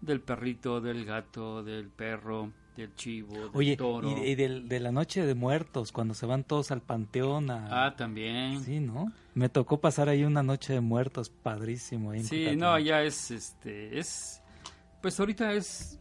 [0.00, 4.10] del perrito, del gato, del perro, del chivo, del Oye, toro.
[4.24, 7.86] y, de la noche de muertos, cuando se van todos al panteón a...
[7.86, 8.62] Ah, también.
[8.62, 9.12] Sí, ¿no?
[9.34, 12.12] Me tocó pasar ahí una noche de muertos, padrísimo.
[12.22, 14.42] sí, no, ya es, este, es,
[15.02, 15.98] Pues ahorita es...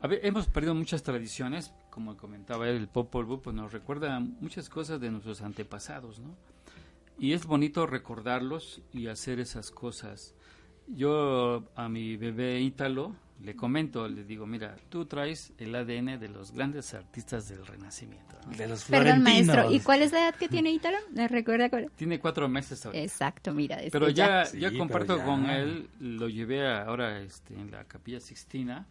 [0.00, 4.18] A ver, hemos perdido muchas tradiciones, como comentaba él, el Popol Vuh, pues nos recuerda
[4.18, 6.34] muchas cosas de nuestros antepasados, ¿no?
[7.18, 10.34] Y es bonito recordarlos y hacer esas cosas.
[10.88, 16.28] Yo a mi bebé Ítalo le comento, le digo, mira, tú traes el ADN de
[16.28, 18.36] los grandes artistas del Renacimiento.
[18.46, 18.56] ¿no?
[18.56, 19.70] De los Perdón, maestro.
[19.72, 20.96] ¿Y cuál es la edad que tiene Ítalo?
[21.12, 21.90] ¿Me recuerda cuál?
[21.96, 22.98] Tiene cuatro meses ahora.
[23.00, 23.80] Exacto, mira.
[23.82, 25.24] es Pero ya, Sí, ya pero comparto ya.
[25.24, 28.86] con él, lo llevé ahora este, en la capilla Sixtina.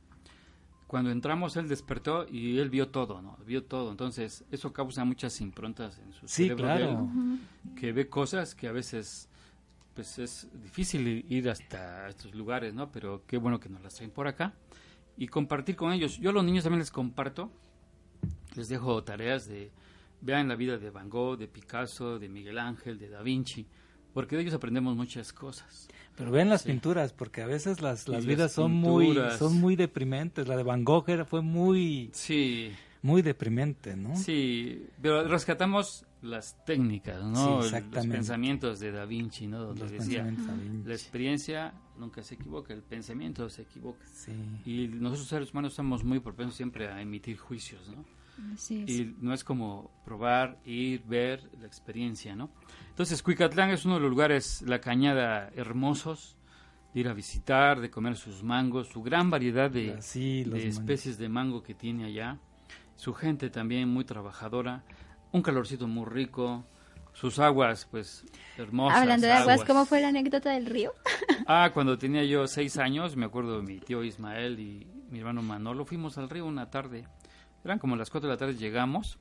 [0.88, 3.38] Cuando entramos él despertó y él vio todo, ¿no?
[3.46, 3.92] Vio todo.
[3.92, 7.10] Entonces, eso causa muchas improntas en su Sí, cerebro de él, claro.
[7.78, 9.30] que ve cosas que a veces
[9.94, 12.92] pues es difícil ir hasta estos lugares, ¿no?
[12.92, 14.54] Pero qué bueno que nos las traen por acá
[15.18, 16.18] y compartir con ellos.
[16.20, 17.52] Yo a los niños también les comparto,
[18.56, 19.72] les dejo tareas de
[20.22, 23.66] vean la vida de Van Gogh, de Picasso, de Miguel Ángel, de Da Vinci,
[24.14, 25.88] porque de ellos aprendemos muchas cosas.
[26.16, 26.70] Pero ven las Sí.
[26.70, 30.48] pinturas, porque a veces las, las las vidas son muy, son muy deprimentes.
[30.48, 32.72] La de Van Gogh era- fue muy, Sí,
[33.02, 34.16] muy deprimente, ¿no?
[34.16, 37.64] sí, pero rescatamos las técnicas, ¿no?
[37.64, 39.60] Sí, Los pensamientos de Da Vinci, ¿no?
[39.64, 40.88] Donde Los decía, Da Vinci.
[40.88, 44.06] la experiencia nunca se equivoca, el pensamiento se equivoca.
[44.14, 44.32] Sí.
[44.66, 48.06] Y nosotros seres humanos somos muy propensos siempre a emitir juicios, ¿no?
[48.54, 48.90] Así es.
[48.90, 52.50] Y no es como probar, ir, ver la experiencia, ¿no?
[52.90, 56.38] Entonces, Cuicatlán es uno de los lugares, la cañada, hermosos,
[56.94, 61.30] de ir a visitar, de comer sus mangos, su gran variedad de, Sí, especies de
[61.30, 62.40] mango que tiene allá.
[62.96, 64.84] Su gente también muy trabajadora,
[65.32, 66.66] un calorcito muy rico,
[67.14, 68.26] sus aguas, pues,
[68.58, 69.00] hermosas.
[69.00, 70.94] Hablando de aguas, ¿cómo fue la anécdota del río?
[71.48, 75.42] Ah, cuando tenía yo seis años, me acuerdo de mi tío Ismael y mi hermano
[75.42, 77.08] Manolo, fuimos al río una tarde.
[77.66, 79.18] Eran como las cuatro de la tarde, llegamos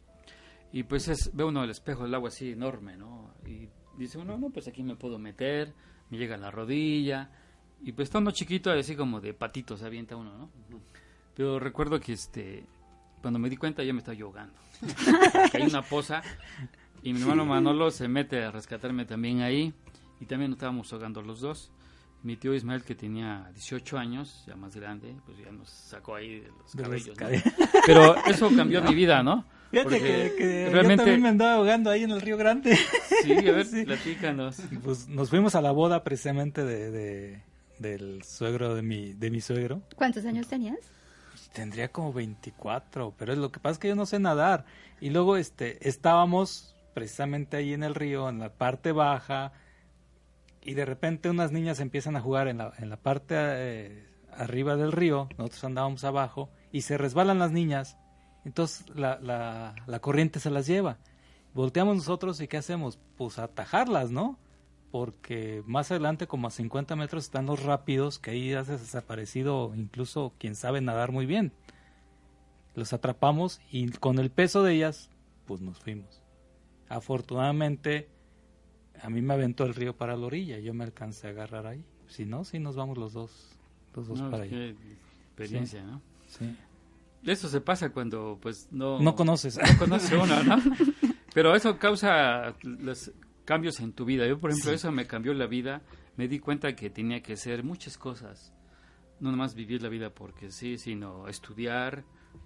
[0.73, 3.35] y pues es, ve uno el espejo del agua así enorme, ¿no?
[3.47, 5.73] Y dice uno, no, pues aquí me puedo meter,
[6.11, 7.31] me llega a la rodilla.
[7.83, 10.51] Y pues estando chiquito, así como de patito se avienta uno, ¿no?
[11.35, 12.67] Pero recuerdo que este,
[13.21, 14.55] cuando me di cuenta ya me estaba yo ahogando.
[15.53, 16.23] En una poza
[17.03, 19.73] y mi hermano Manolo se mete a rescatarme también ahí
[20.21, 21.71] y también nos estábamos ahogando los dos.
[22.23, 26.41] Mi tío Ismael, que tenía 18 años, ya más grande, pues ya nos sacó ahí
[26.41, 27.45] de los De los cabellos.
[27.47, 27.67] ¿no?
[27.87, 29.47] Pero eso cambió mi vida, ¿no?
[29.71, 30.97] Fíjate que, que yo realmente...
[30.99, 32.77] también me andaba ahogando ahí en el Río Grande.
[33.23, 34.59] Sí, a ver, platícanos.
[34.71, 37.43] Y pues nos fuimos a la boda precisamente de, de-
[37.79, 39.81] del suegro de mi, de mi suegro.
[39.97, 40.77] ¿Cuántos años tenías?
[41.53, 44.65] Tendría como 24, pero lo que pasa es que yo no sé nadar.
[45.01, 49.53] Y luego este estábamos precisamente ahí en el río, en la parte baja,
[50.63, 54.77] y de repente unas niñas empiezan a jugar en la, en la parte eh, arriba
[54.77, 57.97] del río, nosotros andábamos abajo, y se resbalan las niñas,
[58.45, 60.99] entonces la, la, la corriente se las lleva.
[61.55, 62.99] Volteamos nosotros y ¿qué hacemos?
[63.17, 64.39] Pues atajarlas, ¿no?
[64.91, 70.33] Porque más adelante, como a 50 metros, están los rápidos, que ahí has desaparecido incluso
[70.39, 71.53] quien sabe nadar muy bien.
[72.75, 75.11] Los atrapamos y con el peso de ellas,
[75.47, 76.21] pues nos fuimos.
[76.89, 78.09] Afortunadamente,
[79.01, 81.85] a mí me aventó el río para la orilla, yo me alcancé a agarrar ahí.
[82.09, 83.31] Si no, sí nos vamos los dos,
[83.95, 84.75] los dos No, para allá.
[85.37, 85.87] experiencia, Sí.
[85.87, 86.03] ¿no?
[86.27, 86.57] Sí.
[87.31, 88.99] Eso se pasa cuando pues no...
[89.01, 89.57] No conoces.
[89.59, 90.57] No conoce uno, ¿no?
[91.35, 92.55] Pero eso causa
[93.51, 94.29] cambios en tu vida.
[94.29, 94.77] Yo, por ejemplo, Sí.
[94.77, 95.83] eso me cambió la vida.
[96.17, 98.55] Me di cuenta que tenía que hacer muchas cosas.
[99.19, 102.05] No nomás vivir la vida porque sí, sino estudiar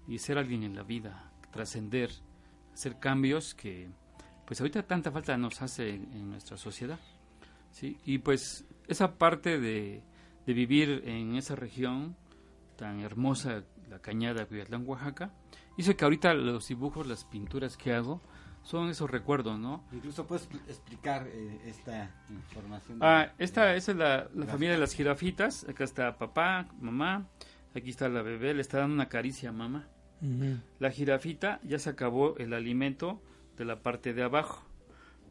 [0.09, 2.09] y ser alguien en la vida, trascender,
[2.73, 3.91] hacer cambios que
[4.47, 6.99] pues ahorita tanta falta nos hace en, en nuestra sociedad.
[7.71, 7.99] ¿sí?
[8.07, 10.03] Y pues esa parte de,
[10.47, 12.17] de vivir en esa región
[12.77, 15.35] tan hermosa, la cañada Cuyatlán, Oaxaca,
[15.77, 18.23] hizo que ahorita los dibujos, las pinturas que hago,
[18.65, 19.85] son esos recuerdos, ¿no?
[19.93, 22.99] Incluso puedes pl- explicar eh, esta información.
[22.99, 25.69] de- Ah, esta de- esa es la, la familia de las jirafitas.
[25.69, 27.29] Acá está papá, mamá.
[27.75, 29.87] Aquí está la bebé, le está dando una caricia a mamá.
[30.23, 30.59] Ujú.
[30.79, 33.21] La jirafita ya se acabó el alimento
[33.59, 34.65] de la parte de abajo.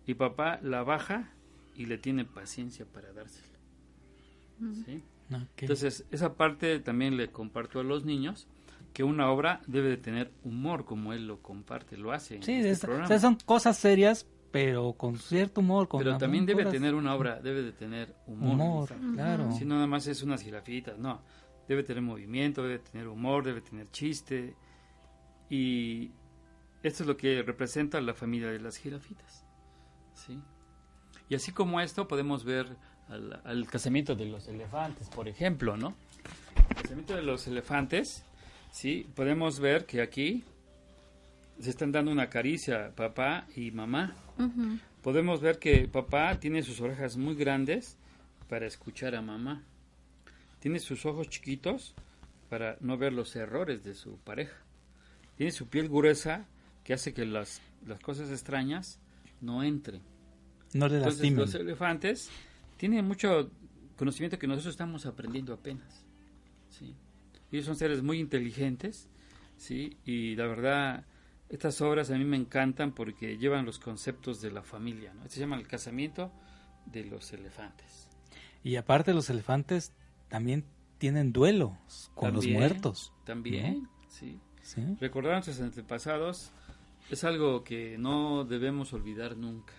[0.05, 1.31] Y papá la baja
[1.75, 3.47] y le tiene paciencia para dársela.
[4.86, 5.03] ¿sí?
[5.34, 5.61] Ok.
[5.63, 8.47] Entonces, esa parte también le comparto a los niños
[8.94, 12.36] que una obra debe de tener humor como él lo comparte, lo hace.
[12.36, 13.06] en Sí, este es- programa.
[13.06, 15.88] o sea, son cosas serias, pero con cierto humor.
[15.88, 18.54] Con Pero también debe tener una obra, debe de tener humor.
[18.54, 19.52] Humor, claro.
[19.54, 21.22] Si no nada más es unas jirafitas, no.
[21.68, 24.56] Debe tener movimiento, debe tener humor, debe tener chiste.
[25.50, 26.12] Y
[26.84, 29.46] esto es lo que representa la familia de las jirafitas.
[30.14, 30.39] ¿sí?
[31.30, 32.68] Y así como esto podemos ver
[33.10, 35.96] al, al casamiento de los elefantes, por ejemplo, ¿no?
[36.70, 38.24] El casamiento de los elefantes,
[38.74, 40.43] sí, podemos ver que aquí
[41.59, 44.15] se están dando una caricia papá y mamá.
[45.01, 47.97] Podemos ver que papá tiene sus orejas muy grandes
[48.49, 49.63] para escuchar a mamá.
[50.59, 51.93] Tiene sus ojos chiquitos
[52.49, 54.57] para no ver los errores de su pareja.
[55.38, 56.45] Tiene su piel gruesa
[56.84, 58.99] que hace que las, las cosas extrañas
[59.41, 60.01] no entren.
[60.74, 61.39] No le Entonces, lastimen.
[61.39, 62.30] los elefantes
[62.78, 63.51] tienen mucho
[63.97, 66.03] conocimiento que nosotros estamos aprendiendo apenas.
[66.69, 66.95] ¿sí?
[67.54, 69.10] Ellos son seres muy inteligentes,
[69.58, 69.97] ¿sí?
[70.06, 71.06] y la verdad,
[71.49, 75.14] estas obras a mí me encantan porque llevan los conceptos de la familia.
[75.14, 75.22] ¿no?
[75.22, 76.32] Este se llama el casamiento
[76.88, 78.10] de los elefantes.
[78.64, 79.93] Y aparte los elefantes
[80.30, 80.66] también
[80.97, 81.78] tienen duelo
[82.16, 83.14] con los muertos.
[83.24, 83.89] También, ¿no?
[84.08, 84.39] sí.
[84.64, 84.82] Sí.
[84.99, 86.51] Recordar a nuestros antepasados
[87.10, 89.74] es algo que no debemos olvidar nunca.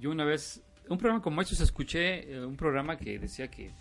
[0.00, 3.72] Yo una vez, un programa como estos, escuché eh, un programa que decía que,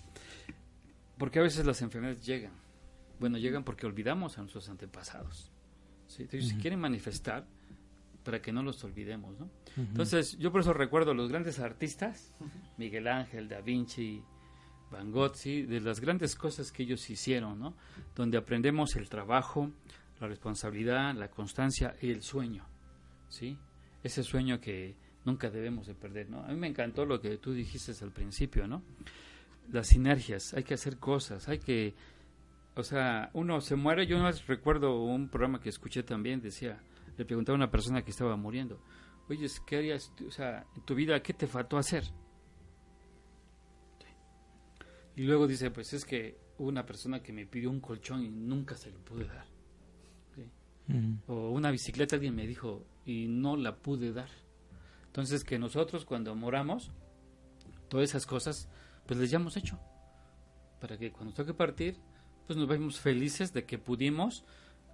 [1.18, 2.61] porque a veces las enfermedades llegan.
[3.22, 5.52] Bueno, llegan porque olvidamos a nuestros antepasados.
[6.08, 6.24] ¿sí?
[6.24, 7.46] Entonces, quieren manifestar,
[8.24, 9.36] para que no los olvidemos.
[9.78, 12.34] Entonces, yo por eso recuerdo a los grandes artistas,
[12.78, 14.24] Miguel Ángel, Da Vinci,
[14.92, 15.62] Van Gogh, ¿sí?
[15.62, 17.76] de las grandes cosas que ellos hicieron, ¿no?
[18.16, 19.72] Donde aprendemos el trabajo,
[20.20, 22.66] la responsabilidad, la constancia y el sueño,
[23.30, 23.56] ¿sí?
[24.04, 24.96] Ese sueño que
[25.26, 26.44] nunca debemos de perder, ¿no?
[26.44, 28.82] A mí me encantó lo que tú dijiste al principio, ¿no?
[29.72, 31.94] Las sinergias, hay que hacer cosas, hay que,
[32.76, 36.82] o sea, uno se muere, yo vez recuerdo un programa que escuché también, decía,
[37.18, 38.82] le preguntaba a una persona que estaba muriendo,
[39.30, 42.04] oye, ¿qué harías, o sea, en tu vida, qué te faltó hacer?
[45.16, 48.30] Y luego dice, pues es que hubo una persona que me pidió un colchón y
[48.30, 49.46] nunca se lo pude dar.
[51.28, 54.30] O una bicicleta alguien me dijo y no la pude dar.
[55.06, 56.92] Entonces que nosotros cuando moramos,
[57.88, 58.70] todas esas cosas,
[59.06, 59.80] pues les ya hemos hecho.
[60.80, 61.98] Para que cuando toque partir,
[62.52, 64.44] pues nos vemos felices de que pudimos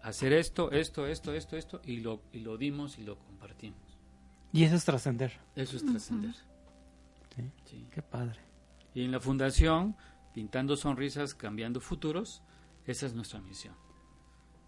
[0.03, 3.97] hacer esto, esto, esto, esto, esto, y lo, y lo dimos y lo compartimos.
[4.53, 5.33] Y eso es trascender.
[5.55, 6.35] Eso es trascender.
[7.35, 7.49] Sí.
[7.65, 7.87] Sí.
[7.89, 8.39] Qué padre.
[8.93, 9.95] Y en la fundación,
[10.35, 12.43] pintando sonrisas, cambiando futuros,
[12.85, 13.73] esa es nuestra misión.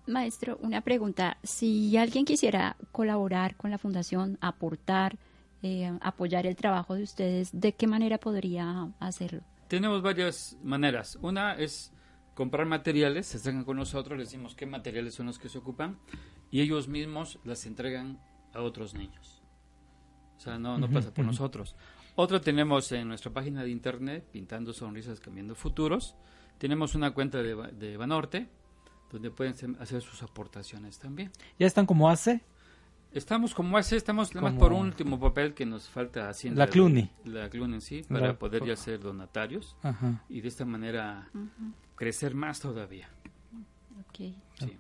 [0.07, 1.37] Maestro, una pregunta.
[1.43, 5.19] Si alguien quisiera colaborar con la fundación, aportar,
[5.61, 9.41] eh, apoyar el trabajo de ustedes, ¿de qué manera podría hacerlo?
[9.67, 11.19] Tenemos varias maneras.
[11.21, 11.93] Una es
[12.39, 15.99] comprar materiales, se acercan con nosotros, les decimos qué materiales son los que se ocupan
[16.51, 18.17] y ellos mismos las entregan
[18.53, 19.43] a otros niños.
[20.37, 21.75] O sea, no, no pasa por nosotros.
[22.15, 26.15] Otra tenemos en nuestra página de internet, Pintando Sonrisas, Cambiando Futuros.
[26.57, 28.47] Tenemos una cuenta de, de Banorte,
[29.11, 31.31] donde pueden hacer sus aportaciones también.
[31.59, 32.41] ¿Ya están como hace?
[33.11, 36.59] Estamos como hace, estamos nada más por un último papel que nos falta haciendo.
[36.59, 37.09] La Cluny.
[37.25, 40.23] La Cluny, sí, para La- poder ya ser donatarios Ajá.
[40.29, 41.29] y de esta manera.
[41.99, 43.09] Crecer más todavía.
[43.99, 44.15] Ok.
[44.57, 44.77] Sí.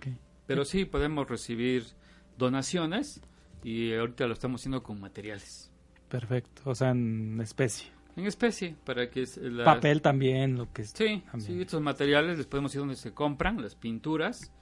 [0.47, 1.83] Pero sí podemos recibir
[2.37, 3.21] donaciones
[3.61, 5.69] y ahorita lo estamos haciendo con materiales.
[6.07, 6.61] Perfecto.
[6.63, 7.91] O sea, en especie.
[8.15, 9.25] En especie, para que...
[9.65, 10.91] Papel también, lo que es.
[10.91, 11.41] Sí, también.
[11.41, 14.53] sí, estos materiales les podemos ir donde se compran, las pinturas,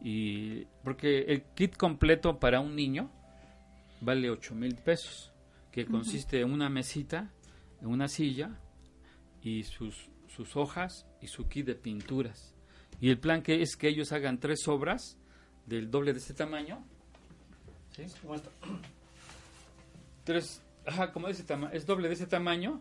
[0.00, 3.10] y porque el kit completo para un niño
[4.00, 5.32] vale 8 mil pesos,
[5.72, 7.32] que consiste en una mesita,
[7.80, 8.60] en una silla,
[9.42, 12.54] y sus, sus hojas y su kit de pinturas.
[13.00, 15.16] Y el plan que es que ellos hagan tres obras
[15.66, 16.84] del doble de este tamaño.
[17.90, 18.04] ¿Sí?
[18.22, 18.50] ¿Cómo está?
[20.24, 22.80] Tres, ajá, como de ese tamaño, es doble de ese tamaño,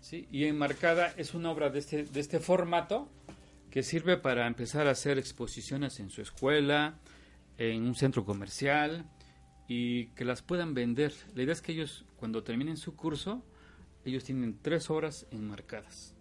[0.00, 0.26] ¿sí?
[0.30, 3.08] Y enmarcada es una obra de este, de este formato
[3.70, 6.98] que sirve para empezar a hacer exposiciones en su escuela,
[7.58, 9.06] en un centro comercial
[9.68, 11.12] y que las puedan vender.
[11.34, 13.42] La idea es que ellos, cuando terminen su curso,
[14.04, 16.11] ellos tienen tres horas enmarcadas.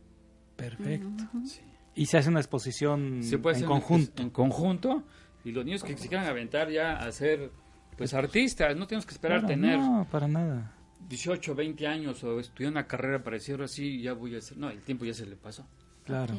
[0.62, 1.24] Perfecto.
[1.46, 1.62] Sí.
[1.96, 4.22] Y se hace una exposición Se puede en hacer conjunto.
[4.22, 5.04] En conjunto.
[5.44, 7.52] Y los niños que se quieran aventar ya a ser
[7.98, 10.74] pues artistas, no tenemos que esperar Claro, tener No, para nada.
[11.08, 14.58] 18, 20 años o estudiar una carrera para decirlo así, ya voy a hacer.
[14.58, 15.68] No, el tiempo ya se le pasó.
[16.06, 16.34] Claro.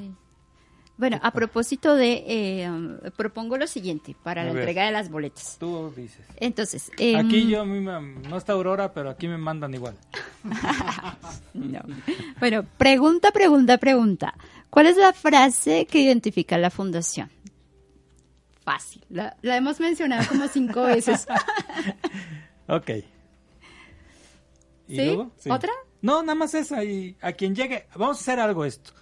[0.99, 2.71] Bueno, a propósito de, eh,
[3.17, 4.61] propongo lo siguiente para A la ver.
[4.63, 5.57] entrega de las boletas.
[5.59, 6.25] Tú dices.
[6.37, 9.97] Entonces, em, Aquí yo, a mí me- no está Aurora, pero aquí me mandan igual.
[11.55, 11.81] No.
[12.41, 14.35] Bueno, pregunta, pregunta, pregunta.
[14.71, 17.31] ¿Cuál es la frase que identifica la fundación?
[18.65, 19.05] Fácil.
[19.11, 21.27] La, la hemos mencionado como cinco veces.
[22.69, 22.91] Ok.
[24.89, 25.05] ¿Y ¿Sí?
[25.05, 25.33] luego?
[25.51, 25.71] ¿Otra?
[26.01, 26.85] No, nada más esa.
[26.85, 28.93] Y a quien llegue, vamos a hacer algo esto.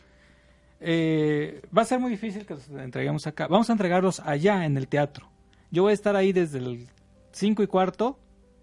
[0.80, 3.46] Eh, va a ser muy difícil que los entreguemos acá.
[3.48, 5.28] Vamos a entregarlos allá en el teatro.
[5.70, 6.88] Yo voy a estar ahí desde el
[7.32, 8.18] 5 y cuarto.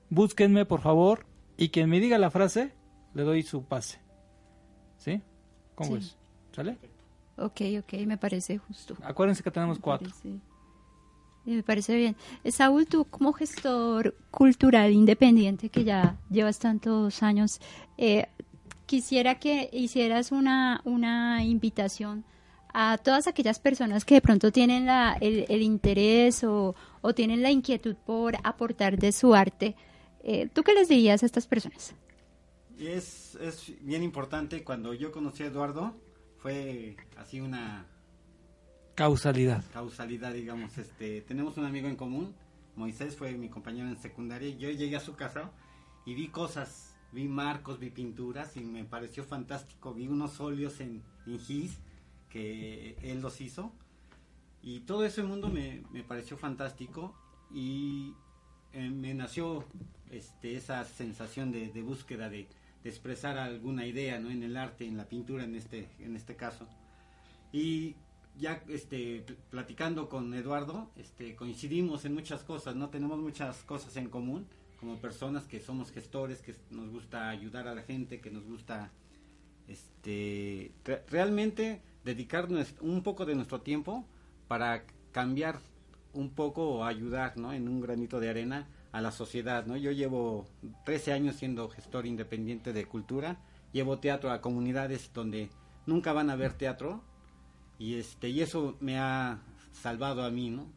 [0.09, 1.25] Búsquenme, por favor.
[1.57, 2.73] Y quien me diga la frase,
[3.13, 3.99] le doy su pase.
[4.97, 5.21] ¿Sí?
[5.75, 5.97] ¿Cómo Sí.
[5.97, 6.17] es?
[6.55, 6.77] ¿Sale?
[7.37, 8.95] Ok, ok, me parece justo.
[9.03, 10.09] Acuérdense que tenemos Me cuatro.
[10.09, 10.39] parece-
[11.45, 12.15] me parece bien.
[12.43, 17.61] Eh, Saúl, tú como gestor cultural independiente que ya llevas tantos años,
[17.97, 18.27] eh,
[18.87, 22.25] quisiera que hicieras una, una invitación
[22.73, 27.51] a todas aquellas personas que de pronto tienen la, el, interés o, o, tienen la
[27.51, 29.75] inquietud por aportar de su arte,
[30.23, 31.93] eh, ¿tú qué les dirías a estas personas?
[32.79, 35.95] Es, es bien importante, cuando yo conocí a Eduardo,
[36.37, 37.87] fue así una...
[38.95, 39.63] Causalidad.
[39.73, 40.77] Causalidad, digamos.
[40.77, 42.35] Este, tenemos un amigo en común,
[42.75, 45.51] Moisés fue mi compañero en secundaria, y yo llegué a su casa
[46.05, 49.93] y vi cosas, vi marcos, vi pinturas y me pareció fantástico.
[49.93, 51.77] Vi unos óleos en, en gis
[52.29, 53.71] que él los hizo
[54.61, 57.15] y todo ese mundo me, me pareció fantástico
[57.53, 58.13] y
[58.73, 59.63] eh, me nació
[60.11, 62.47] este, esa sensación de, búsqueda de,
[62.83, 64.29] de, expresar alguna idea ¿no?
[64.29, 66.67] en el arte, en la pintura en este, en este caso.
[67.51, 67.95] Y
[68.37, 74.09] ya este, platicando con Eduardo, este, coincidimos en muchas cosas, no tenemos muchas cosas en
[74.09, 74.47] común
[74.79, 78.91] como personas que somos gestores, que nos gusta ayudar a la gente, que nos gusta
[79.67, 80.71] este
[81.09, 82.47] realmente dedicar
[82.81, 84.05] un poco de nuestro tiempo
[84.47, 85.59] para cambiar
[86.13, 87.53] un poco o ayudar, ¿no?
[87.53, 89.75] En un granito de arena a la sociedad, ¿no?
[89.77, 90.47] Yo llevo
[90.85, 93.39] 13 años siendo gestor independiente de cultura,
[93.73, 95.49] llevo teatro a comunidades donde
[95.85, 97.03] nunca van a ver teatro
[97.77, 100.67] y este y eso me ha salvado a mí, ¿no?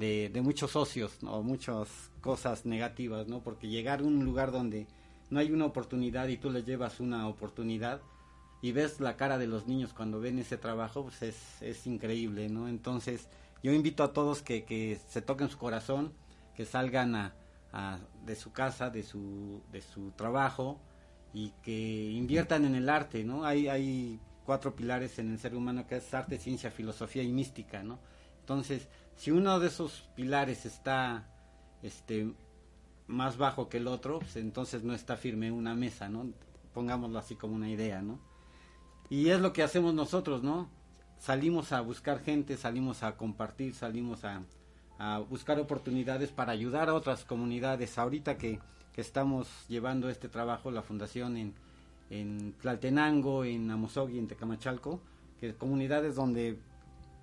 [0.00, 1.42] De, muchos socios, ¿no?
[1.42, 3.42] Muchas cosas negativas, ¿no?
[3.42, 4.86] Porque llegar a un lugar donde
[5.28, 8.00] no hay una oportunidad y tú les llevas una oportunidad
[8.62, 12.48] y ves la cara de los niños cuando ven ese trabajo, pues es, es increíble,
[12.48, 12.68] ¿no?
[12.68, 13.28] Entonces,
[13.62, 16.12] yo invito a todos que, que se toquen su corazón,
[16.56, 17.34] que salgan a,
[18.24, 20.80] de su casa, de su, de su trabajo
[21.32, 23.44] y que inviertan en el arte, ¿no?
[23.44, 27.82] Hay, hay cuatro pilares en el ser humano que es arte, ciencia, filosofía y mística,
[27.82, 27.98] ¿no?
[28.50, 31.24] Entonces, si uno de esos pilares está
[31.84, 32.34] este
[33.06, 36.26] más bajo que el otro, pues entonces no está firme una mesa, ¿no?
[36.74, 38.18] Pongámoslo así como una idea, ¿no?
[39.08, 40.68] Y es lo que hacemos nosotros, ¿no?
[41.20, 44.42] Salimos a buscar gente, salimos a compartir, salimos a,
[45.28, 47.98] buscar oportunidades para ayudar a otras comunidades.
[47.98, 48.58] Ahorita que,
[48.92, 51.54] que estamos llevando este trabajo, la fundación en,
[52.10, 55.00] en Tlaltenango, en Amosogui, en Tecamachalco,
[55.38, 56.58] que comunidades donde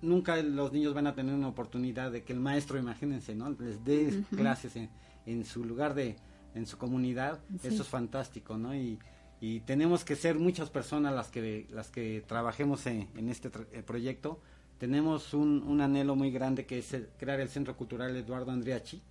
[0.02, 3.50] nunca los niños van a tener una oportunidad de que el maestro, imagínense, ¿no?
[3.52, 4.90] Les dé clases en,
[5.26, 6.16] en, su lugar de,
[6.56, 7.40] en su comunidad.
[7.64, 8.76] Eso es fantástico, ¿no?
[8.76, 9.00] Y,
[9.42, 13.84] y, tenemos que ser muchas personas las que, las que trabajemos en, en este eh,
[13.84, 14.40] proyecto.
[14.78, 19.02] Tenemos un, un, anhelo muy grande que es crear el Centro Cultural Eduardo Andriachi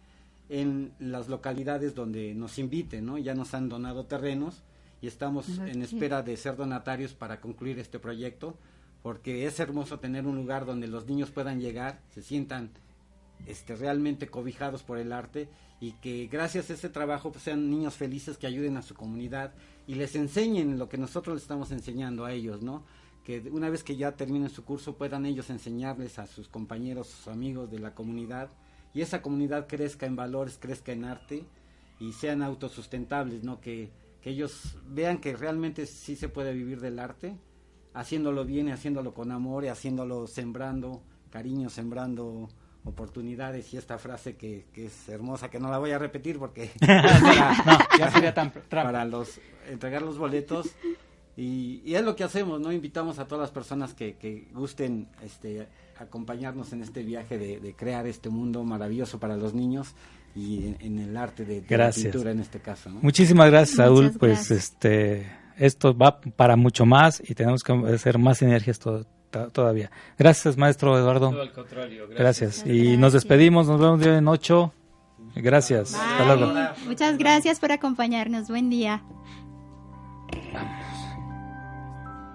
[0.48, 3.18] en las localidades donde nos inviten, ¿no?
[3.18, 4.62] Ya nos han donado terrenos
[5.00, 8.56] y estamos en espera de ser donatarios para concluir este proyecto
[9.06, 12.72] porque es hermoso tener un lugar donde los niños puedan llegar, se sientan
[13.46, 15.48] este, realmente cobijados por el arte
[15.78, 19.54] y que gracias a ese trabajo pues, sean niños felices que ayuden a su comunidad
[19.86, 22.82] y les enseñen lo que nosotros les estamos enseñando a ellos, ¿no?
[23.22, 27.28] Que una vez que ya terminen su curso puedan ellos enseñarles a sus compañeros, sus
[27.28, 28.50] amigos de la comunidad
[28.92, 31.44] y esa comunidad crezca en valores, crezca en arte
[32.00, 33.60] y sean autosustentables, ¿no?
[33.60, 37.38] Que, que ellos vean que realmente sí se puede vivir del arte
[37.96, 42.48] haciéndolo bien, haciéndolo con amor y haciéndolo sembrando cariño, sembrando
[42.84, 46.70] oportunidades y esta frase que, que es hermosa, que no la voy a repetir porque
[47.98, 50.70] ya sería tan para los entregar los boletos
[51.36, 52.72] y, y, es lo que hacemos, ¿no?
[52.72, 55.66] Invitamos a todas las personas que, que gusten este,
[55.98, 59.94] acompañarnos en este viaje de, de, crear este mundo maravilloso para los niños
[60.34, 62.88] y en, el arte de, la pintura en este caso.
[62.88, 64.12] Muchísimas gracias, Saúl.
[64.18, 65.26] Pues este
[65.56, 68.80] esto va para mucho más y tenemos que hacer más sinergias
[69.52, 69.90] todavía.
[70.18, 71.32] Gracias, maestro Eduardo.
[72.16, 72.64] gracias.
[72.66, 74.72] Y nos despedimos, nos vemos en ocho.
[75.34, 75.94] Gracias.
[75.94, 76.52] Hasta luego.
[76.86, 78.48] Muchas gracias por acompañarnos.
[78.48, 79.02] Buen día.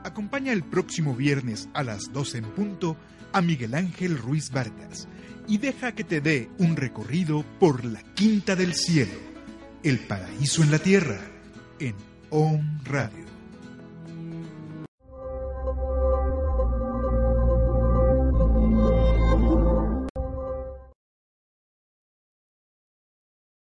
[0.04, 2.98] Acompaña el próximo viernes a las 12 en punto
[3.34, 5.08] a Miguel Ángel Ruiz Vargas
[5.48, 9.14] y deja que te dé un recorrido por la Quinta del Cielo,
[9.84, 11.20] el paraíso en la tierra,
[11.80, 11.96] en
[12.32, 13.31] Om Radio.